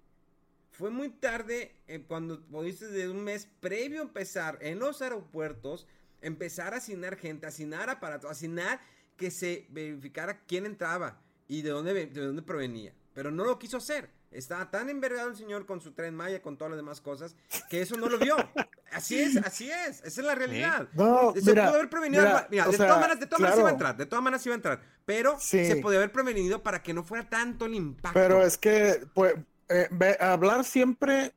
[0.82, 5.86] Fue muy tarde eh, cuando pudiste de un mes previo a empezar en los aeropuertos,
[6.22, 8.82] empezar a asignar gente, asignar aparatos, asignar
[9.16, 12.96] que se verificara quién entraba y de dónde, de dónde provenía.
[13.14, 14.10] Pero no lo quiso hacer.
[14.32, 17.36] Estaba tan envergado el señor con su tren Maya, con todas las demás cosas,
[17.70, 18.36] que eso no lo vio.
[18.92, 20.00] Así es, así es.
[20.04, 20.90] Esa es la realidad.
[20.92, 22.24] No, se pudo haber prevenido.
[22.50, 23.96] Mira, de, todas maneras, de todas maneras iba a entrar.
[23.96, 24.82] De todas maneras iba a entrar.
[25.06, 28.20] Pero se podía haber prevenido para que no fuera tanto el impacto.
[28.20, 29.36] Pero es que, pues,
[29.72, 31.34] eh, hablar siempre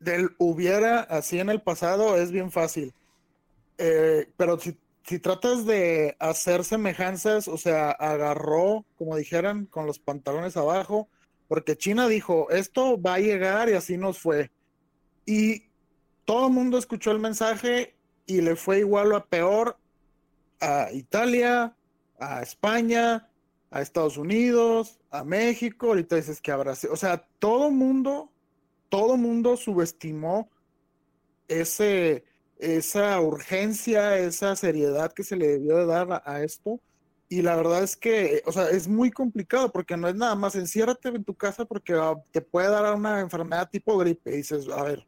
[0.00, 2.94] del hubiera así en el pasado es bien fácil.
[3.78, 9.98] Eh, pero si, si tratas de hacer semejanzas, o sea, agarró, como dijeran, con los
[9.98, 11.08] pantalones abajo
[11.48, 14.50] porque China dijo, esto va a llegar y así nos fue.
[15.26, 15.64] Y
[16.24, 17.94] todo el mundo escuchó el mensaje
[18.26, 19.76] y le fue igual o peor
[20.60, 21.76] a Italia,
[22.18, 23.28] a España,
[23.70, 28.30] a Estados Unidos, a México, ahorita dices que habrá, o sea, todo mundo,
[28.88, 30.48] todo mundo subestimó
[31.48, 32.24] ese,
[32.58, 36.80] esa urgencia, esa seriedad que se le debió de dar a esto
[37.28, 40.54] y la verdad es que, o sea, es muy complicado porque no es nada más
[40.54, 44.32] enciérrate en tu casa porque ah, te puede dar una enfermedad tipo gripe.
[44.32, 45.06] Y dices, a ver,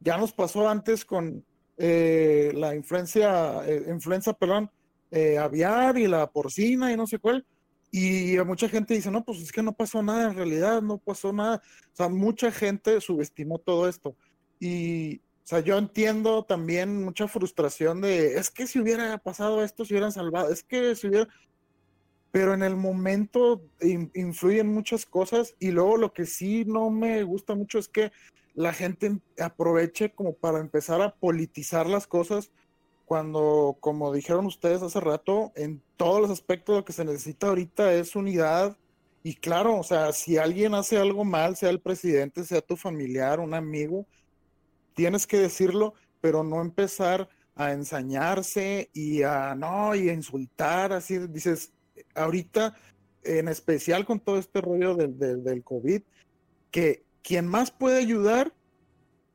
[0.00, 1.44] ya nos pasó antes con
[1.76, 4.70] eh, la influencia, eh, influenza, perdón,
[5.10, 7.46] eh, aviar y la porcina y no sé cuál.
[7.94, 11.30] Y mucha gente dice, no, pues es que no pasó nada en realidad, no pasó
[11.30, 11.62] nada.
[11.92, 14.16] O sea, mucha gente subestimó todo esto.
[14.58, 19.84] Y, o sea, yo entiendo también mucha frustración de, es que si hubiera pasado esto,
[19.84, 21.28] se hubieran salvado, es que si hubiera...
[22.30, 23.62] Pero en el momento
[24.14, 28.10] influyen muchas cosas y luego lo que sí no me gusta mucho es que
[28.54, 32.50] la gente aproveche como para empezar a politizar las cosas
[33.12, 37.92] cuando, como dijeron ustedes hace rato, en todos los aspectos lo que se necesita ahorita
[37.92, 38.78] es unidad.
[39.22, 43.38] Y claro, o sea, si alguien hace algo mal, sea el presidente, sea tu familiar,
[43.38, 44.06] un amigo,
[44.94, 45.92] tienes que decirlo,
[46.22, 51.70] pero no empezar a ensañarse y a no, y a insultar, así dices,
[52.14, 52.74] ahorita,
[53.24, 56.00] en especial con todo este rollo del, del, COVID,
[56.70, 58.54] que quien más puede ayudar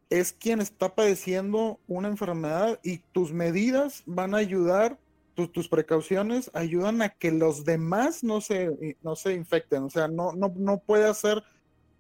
[0.09, 4.97] es quien está padeciendo una enfermedad y tus medidas van a ayudar,
[5.35, 9.83] tus, precauciones ayudan a que los demás no se, no se infecten.
[9.83, 11.43] O sea, no, no, no puede hacer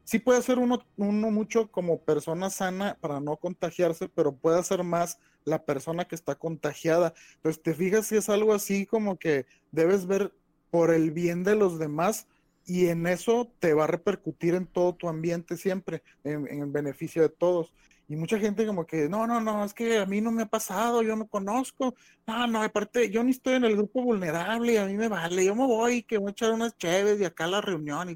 [0.07, 4.83] sí puede hacer uno, uno mucho como persona sana para no contagiarse, pero puede hacer
[4.85, 7.13] más la persona que está contagiada.
[7.35, 10.33] Entonces, te fijas si es algo así como que debes ver
[10.71, 12.25] por el bien de los demás
[12.65, 17.21] y en eso te va a repercutir en todo tu ambiente siempre, en, en beneficio
[17.21, 17.73] de todos.
[18.09, 20.45] Y mucha gente como que, no, no, no, es que a mí no me ha
[20.45, 21.93] pasado, yo no conozco.
[22.25, 25.55] No, no, aparte, yo ni estoy en el grupo vulnerable, a mí me vale, yo
[25.55, 28.09] me voy, que voy a echar unas chéves y acá la reunión.
[28.09, 28.15] Y,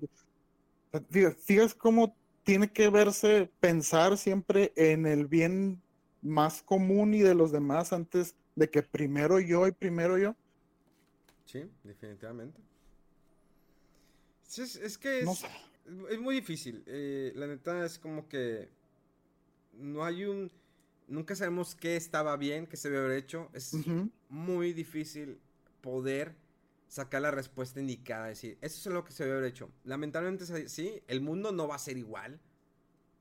[1.12, 5.82] Fíjate cómo tiene que verse, pensar siempre en el bien
[6.22, 10.36] más común y de los demás antes de que primero yo y primero yo.
[11.46, 12.62] Sí, definitivamente.
[14.58, 16.84] Es, que es, muy difícil.
[16.86, 18.70] Eh, la neta es como que
[19.74, 20.52] no hay un...
[21.08, 23.50] Nunca sabemos qué estaba bien, qué se debe haber hecho.
[23.54, 23.76] Es
[24.30, 25.40] muy difícil
[25.82, 26.36] poder
[26.88, 29.70] sacar la respuesta indicada, decir, eso es lo que se debe haber hecho.
[29.84, 32.40] Lamentablemente, sí, el mundo no va a ser igual.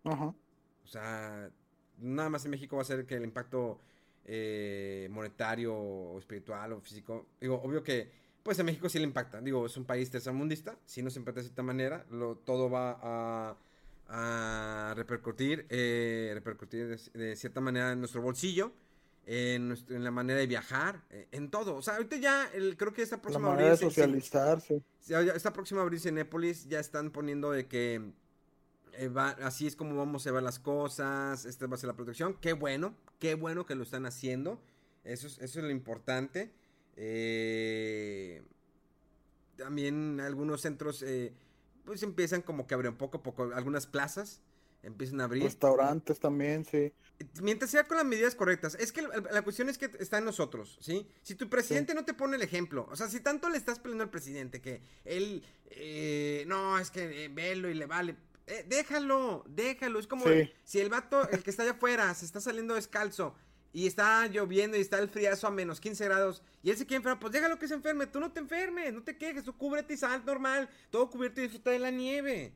[0.05, 0.27] Ajá.
[0.27, 1.51] O sea,
[1.99, 3.79] nada más en México va a ser que el impacto
[4.25, 8.11] eh, monetario o espiritual o físico, digo, obvio que
[8.43, 9.41] pues a México sí le impacta.
[9.41, 13.57] Digo, es un país tercermundista, sí nos impacta de cierta manera, lo, todo va a,
[14.13, 18.73] a repercutir, eh, repercutir de, cierta manera en nuestro bolsillo.
[19.27, 21.77] En, en, la manera de viajar, eh, en todo.
[21.77, 24.83] O sea, ahorita ya el, creo que esta próxima la manera de socializarse.
[25.07, 28.13] Esta próxima abril en Népolis ya están poniendo de que
[28.95, 29.11] eh,
[29.43, 32.35] así es como vamos a ver las cosas, esta va a ser la protección.
[32.41, 34.61] Qué bueno, qué bueno que lo están haciendo.
[35.05, 36.51] Eso es, eso es lo importante.
[36.97, 38.43] Eh,
[39.57, 41.33] también algunos centros eh,
[41.85, 43.51] pues empiezan como que abren poco a poco.
[43.55, 44.43] Algunas plazas
[44.83, 45.43] empiezan a abrir.
[45.43, 46.93] Restaurantes también, sí.
[47.43, 48.77] Mientras sea con las medidas correctas.
[48.81, 51.07] Es que la, cuestión es que está en nosotros, ¿sí?
[51.23, 54.05] Si tu presidente no te pone el ejemplo, o sea, si tanto le estás peleando
[54.05, 55.45] al presidente que él,
[56.47, 58.17] no, es que velo y le vale
[58.51, 60.01] eh, déjalo, déjalo.
[60.01, 60.25] Es como
[60.65, 63.37] si el vato, el que está allá afuera, se está saliendo descalzo
[63.73, 66.99] y está lloviendo y está el friazo a menos 15 grados y él se quiere
[66.99, 68.07] enfermar, pues déjalo que se enferme.
[68.07, 70.69] Tú no te enfermes, no te quejes, tú cúbrete y sal normal.
[70.91, 72.53] Todo cubierto y disfruta de la nieve.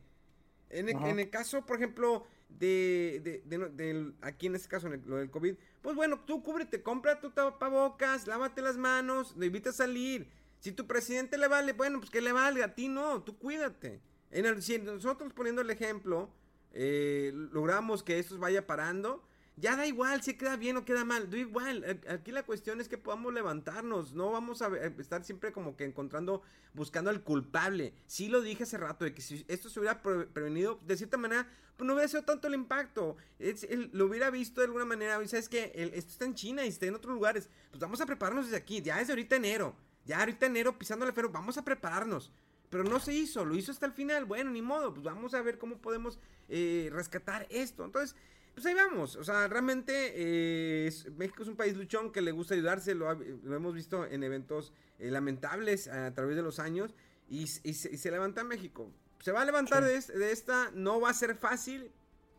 [0.71, 5.95] En el, caso, por ejemplo, de, de, aquí en este caso, lo del COVID, pues
[5.95, 10.29] bueno, tú cúbrete, compra tu tapabocas, lávate las manos, no evita salir.
[10.59, 14.01] Si tu presidente le vale, bueno, pues que le vale, a ti no, tú cuídate.
[14.33, 16.29] En el, si nosotros poniendo el ejemplo,
[16.73, 19.23] eh, logramos que esto vaya parando,
[19.57, 22.01] ya da igual si queda bien o queda mal, da igual.
[22.09, 26.43] Aquí la cuestión es que podamos levantarnos, no vamos a estar siempre como que encontrando,
[26.73, 27.95] buscando al culpable.
[28.07, 31.47] Sí lo dije hace rato, de que si esto se hubiera prevenido, de cierta manera,
[31.77, 33.17] pues no hubiera sido tanto el impacto.
[33.93, 36.95] lo hubiera visto de alguna manera, ¿sabes que Esto está en China y está en
[36.95, 37.49] otros lugares.
[37.71, 39.77] Pues vamos a prepararnos desde aquí, ya desde ahorita enero.
[40.05, 42.33] Ya ahorita enero pisando el ferro, vamos a prepararnos.
[42.71, 44.25] Pero no se hizo, lo hizo hasta el final.
[44.25, 47.85] Bueno, ni modo, pues vamos a ver cómo podemos eh, rescatar esto.
[47.85, 48.17] Entonces,
[48.55, 49.17] pues ahí vamos.
[49.17, 52.95] O sea, realmente eh, México es un país luchón que le gusta ayudarse.
[52.95, 56.95] Lo, hemos visto en eventos eh, lamentables a, través de los años.
[57.29, 58.91] Y, se, levanta México.
[59.21, 59.97] Se va a levantar de,
[60.31, 60.71] esta.
[60.73, 61.91] No va a ser fácil,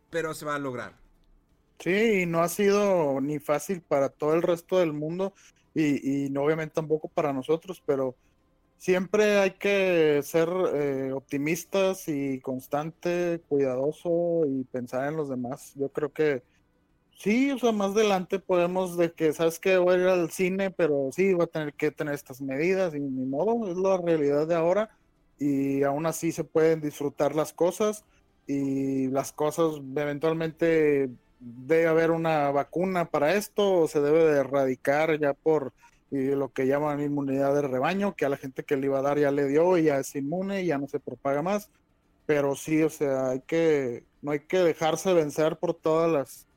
[0.10, 0.98] pero se va a lograr.
[1.80, 5.34] Sí, y no ha sido ni fácil para todo el resto del mundo.
[5.74, 8.16] Y, y obviamente tampoco para nosotros, pero
[8.86, 15.74] siempre hay que ser eh, optimistas y constante, cuidadoso y pensar en los demás.
[15.74, 16.44] Yo creo que
[17.18, 20.70] sí, o sea, más adelante podemos de que, sabes que voy a ir al cine,
[20.70, 24.46] pero sí, voy a tener que tener estas medidas y ni modo, es la realidad
[24.46, 24.96] de ahora
[25.40, 28.06] y aún así se pueden disfrutar las cosas
[28.46, 31.10] y las cosas eventualmente
[31.40, 35.74] debe haber una vacuna para esto o se debe de erradicar ya por
[36.12, 39.02] y lo que llaman inmunidad de rebaño, que a la gente que le iba a
[39.02, 41.70] dar ya le dio y ya es inmune y ya no se propaga más.
[42.26, 46.48] Pero sí, o sea, hay que, no hay que dejarse vencer por todas las,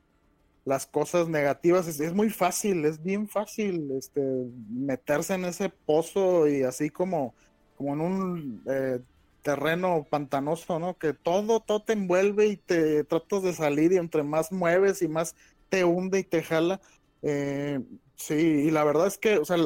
[0.65, 1.87] las cosas negativas.
[1.87, 4.21] Es, muy fácil, es bien fácil este,
[4.69, 7.33] meterse en ese pozo y así como,
[7.77, 8.99] como en un eh,
[9.41, 10.97] terreno pantanoso, ¿no?
[10.97, 15.07] Que todo, todo te envuelve y te tratas de salir y entre más mueves y
[15.07, 15.35] más
[15.69, 16.81] te hunde y te jala.
[17.21, 17.79] Eh,
[18.19, 19.57] Sí, y la verdad es que, o sea,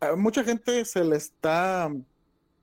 [0.00, 1.90] a mucha gente se le está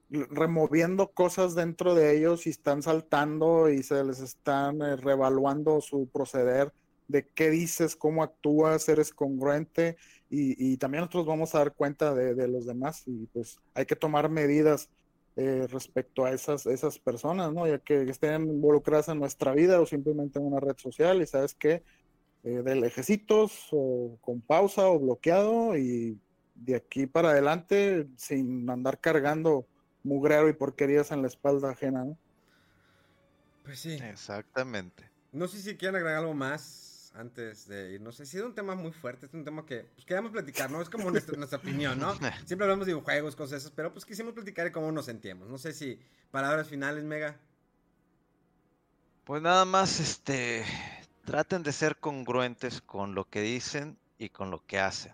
[0.10, 6.08] removiendo cosas dentro de ellos y están saltando y se les están eh, revaluando su
[6.08, 6.74] proceder
[7.08, 9.98] de qué dices, cómo actúas, eres congruente
[10.30, 14.30] y, también nosotros vamos a dar cuenta de, los demás y pues hay que tomar
[14.30, 14.89] medidas
[15.38, 17.66] eh, respecto a esas, esas personas, ¿no?
[17.66, 21.54] Ya que estén involucradas en nuestra vida o simplemente en una red social y sabes
[21.54, 21.84] que
[22.48, 26.18] eh, de lejecitos o con pausa o bloqueado y
[26.56, 29.68] de aquí para adelante sin andar cargando
[30.02, 32.18] mugrero y porquerías en la espalda ajena, ¿no?
[33.66, 33.95] Pues sí.
[33.95, 35.12] Exactamente.
[35.34, 38.02] No sé si quieren agregar algo más antes de ir.
[38.02, 40.72] No sé si es un tema muy fuerte, es un tema que pues, queremos platicar,
[40.72, 40.82] ¿no?
[40.82, 42.16] Es como nuestra, nuestra opinión, ¿no?
[42.45, 45.50] Siempre hablamos de juegos, cosas esas, pero pues quisimos platicar de cómo nos sentíamos.
[45.50, 46.00] No sé si
[46.32, 47.38] palabras finales, Mega.
[49.26, 50.64] Pues nada más, este,
[51.28, 55.14] traten de ser congruentes con lo que dicen y con lo que hacen.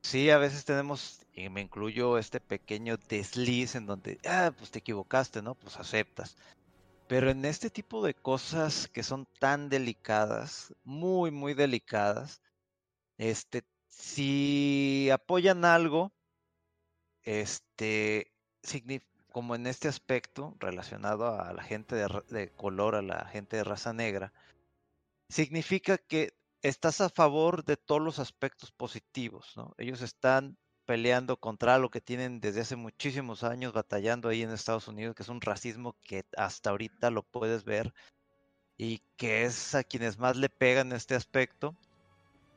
[0.00, 4.78] Sí, a veces tenemos, y me incluyo este pequeño desliz en donde, ah, pues te
[4.78, 5.56] equivocaste, ¿no?
[5.56, 6.36] Pues aceptas.
[7.08, 12.40] Pero en este tipo de cosas que son tan delicadas, muy, muy delicadas,
[13.18, 16.12] este, si apoyan algo,
[17.24, 18.30] este,
[19.32, 23.64] como en este aspecto relacionado a la gente de, de color, a la gente de
[23.64, 24.32] raza negra,
[25.28, 29.74] significa que estás a favor de todos los aspectos positivos, ¿no?
[29.78, 30.56] Ellos están
[30.86, 35.22] peleando contra lo que tienen desde hace muchísimos años batallando ahí en Estados Unidos, que
[35.22, 37.92] es un racismo que hasta ahorita lo puedes ver
[38.76, 41.76] y que es a quienes más le pegan este aspecto.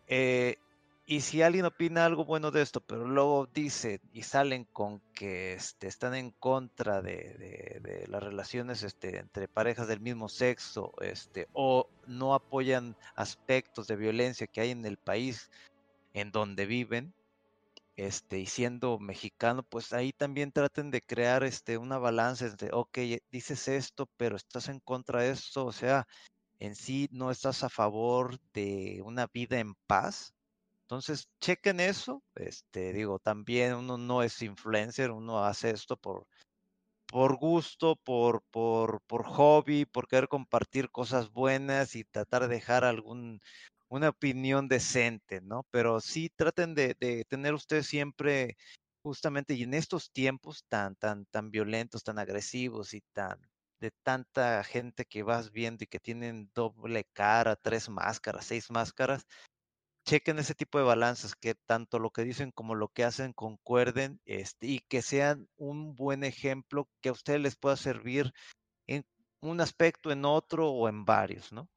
[0.08, 0.58] Eh,
[1.10, 5.54] y si alguien opina algo bueno de esto, pero luego dice y salen con que
[5.54, 11.88] este, están en contra de, las relaciones este, entre parejas del mismo sexo, este, o
[12.08, 15.50] no apoyan aspectos de violencia que hay en el país
[16.14, 17.14] en donde viven,
[17.96, 23.00] este, y siendo mexicano, pues ahí también traten de crear este, una balanza entre, ok,
[23.32, 26.06] dices esto, pero estás en contra de esto, o sea,
[26.60, 30.34] en sí no estás a favor de una vida en paz.
[30.88, 32.24] Entonces, chequen eso.
[32.36, 36.26] Este, digo, también uno no es influencer, uno hace esto por,
[37.08, 42.86] por gusto, por, por, por hobby, por querer compartir cosas buenas y tratar de dejar
[42.86, 43.42] algún
[43.90, 45.66] una opinión decente, ¿no?
[45.72, 46.96] Pero sí traten de,
[47.28, 48.58] tener ustedes siempre,
[49.04, 53.40] justamente, y en estos tiempos tan, tan, tan violentos, tan agresivos y tan
[53.80, 59.26] de tanta gente que vas viendo y que tienen doble cara, tres máscaras, seis máscaras,
[60.08, 64.22] chequen ese tipo de balanzas, que tanto lo que dicen como lo que hacen concuerden
[64.26, 68.34] este, y que sean un buen ejemplo que a ustedes les pueda servir
[68.88, 69.06] en
[69.42, 71.70] un aspecto, en otro o en varios, ¿no?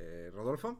[0.00, 0.76] Eh, Rodolfo.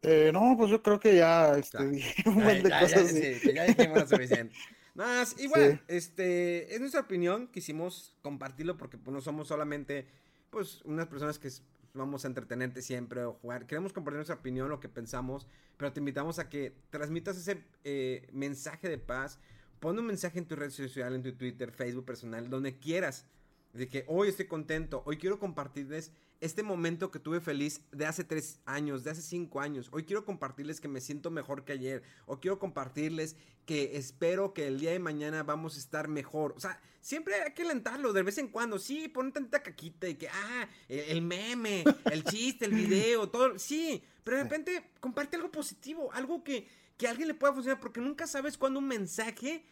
[0.00, 1.78] Eh, no, pues yo creo que ya este,
[2.26, 3.10] un montón de cosas.
[3.10, 4.54] Sí, ya dijimos lo suficiente.
[4.94, 10.06] Más, igual, este, es nuestra opinión, quisimos compartirlo porque pues, no somos solamente,
[10.50, 11.50] pues, unas personas que
[11.94, 13.66] vamos a entretenerte siempre o jugar.
[13.66, 18.28] Queremos compartir nuestra opinión, lo que pensamos, pero te invitamos a que transmitas ese eh,
[18.32, 19.38] mensaje de paz.
[19.80, 23.26] Pon un mensaje en tu red social, en tu Twitter, Facebook personal, donde quieras.
[23.72, 28.24] De que hoy estoy contento, hoy quiero compartirles este momento que tuve feliz de hace
[28.24, 29.88] tres años, de hace cinco años.
[29.92, 32.02] Hoy quiero compartirles que me siento mejor que ayer.
[32.26, 36.52] O quiero compartirles que espero que el día de mañana vamos a estar mejor.
[36.56, 38.78] O sea, siempre hay que alentarlo de vez en cuando.
[38.78, 43.58] Sí, pon tantita caquita y que, ah, el meme, el chiste, el video, todo.
[43.58, 47.80] Sí, pero de repente comparte algo positivo, algo que, que a alguien le pueda funcionar,
[47.80, 49.64] porque nunca sabes cuándo un mensaje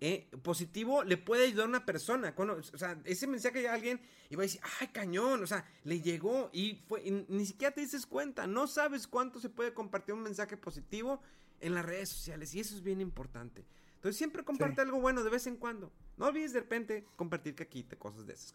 [0.00, 2.34] eh, positivo le puede ayudar a una persona.
[2.34, 5.64] Cuando, o sea, ese mensaje a alguien y va a decir, ay, cañón, o sea,
[5.84, 10.14] le llegó y fue, ni siquiera te dices cuenta, no sabes cuánto se puede compartir
[10.14, 11.20] un mensaje positivo
[11.60, 13.64] en las redes sociales y eso es bien importante.
[13.96, 15.90] Entonces siempre comparte algo bueno de vez en cuando.
[16.18, 18.52] No olvides de repente compartir caquita, cosas de esas.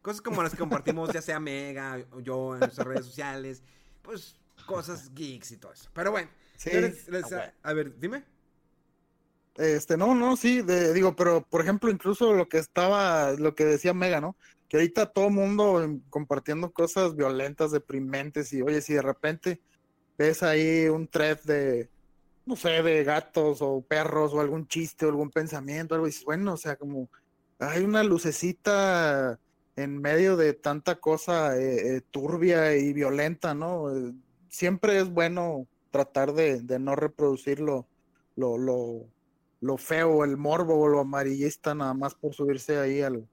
[0.00, 3.64] cosas como las que compartimos ya sea Mega o yo en nuestras redes sociales.
[4.00, 5.90] Pues cosas geeks y todo eso.
[5.92, 6.30] Pero bueno.
[7.64, 8.24] a ver, dime.
[9.56, 13.92] Este, no, no, sí, digo, pero por ejemplo, incluso lo que estaba, lo que decía
[13.92, 14.36] Mega, ¿no?
[14.68, 19.60] Que ahorita todo mundo compartiendo cosas violentas, deprimentes, y oye, si de repente
[20.16, 21.90] ves ahí un thread de,
[22.46, 26.24] no sé, de gatos o perros o algún chiste o algún pensamiento, algo, y dices,
[26.24, 27.10] bueno, o sea, como
[27.58, 29.38] hay una lucecita
[29.76, 33.94] en medio de tanta cosa eh, eh, turbia y violenta, ¿no?
[33.94, 34.14] Eh,
[34.48, 37.86] siempre es bueno tratar de, de no reproducirlo
[38.36, 39.06] lo, lo, lo
[39.78, 43.28] feo, el morbo o lo amarillista nada más por subirse ahí al,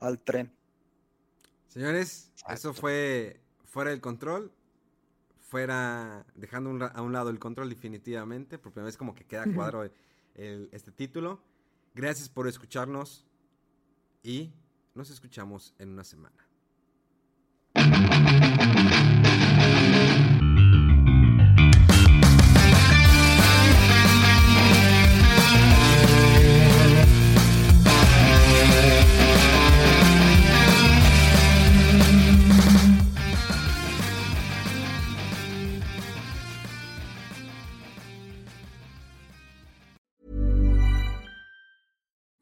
[0.00, 0.52] al tren.
[1.68, 4.50] Señores, eso fue fuera del control.
[5.38, 8.58] Fuera, dejando a un lado el control definitivamente.
[8.58, 9.88] Por primera vez como que queda cuadro
[10.34, 11.40] este título.
[11.94, 13.24] Gracias por escucharnos
[14.22, 14.52] y
[14.94, 16.45] nos escuchamos en una semana.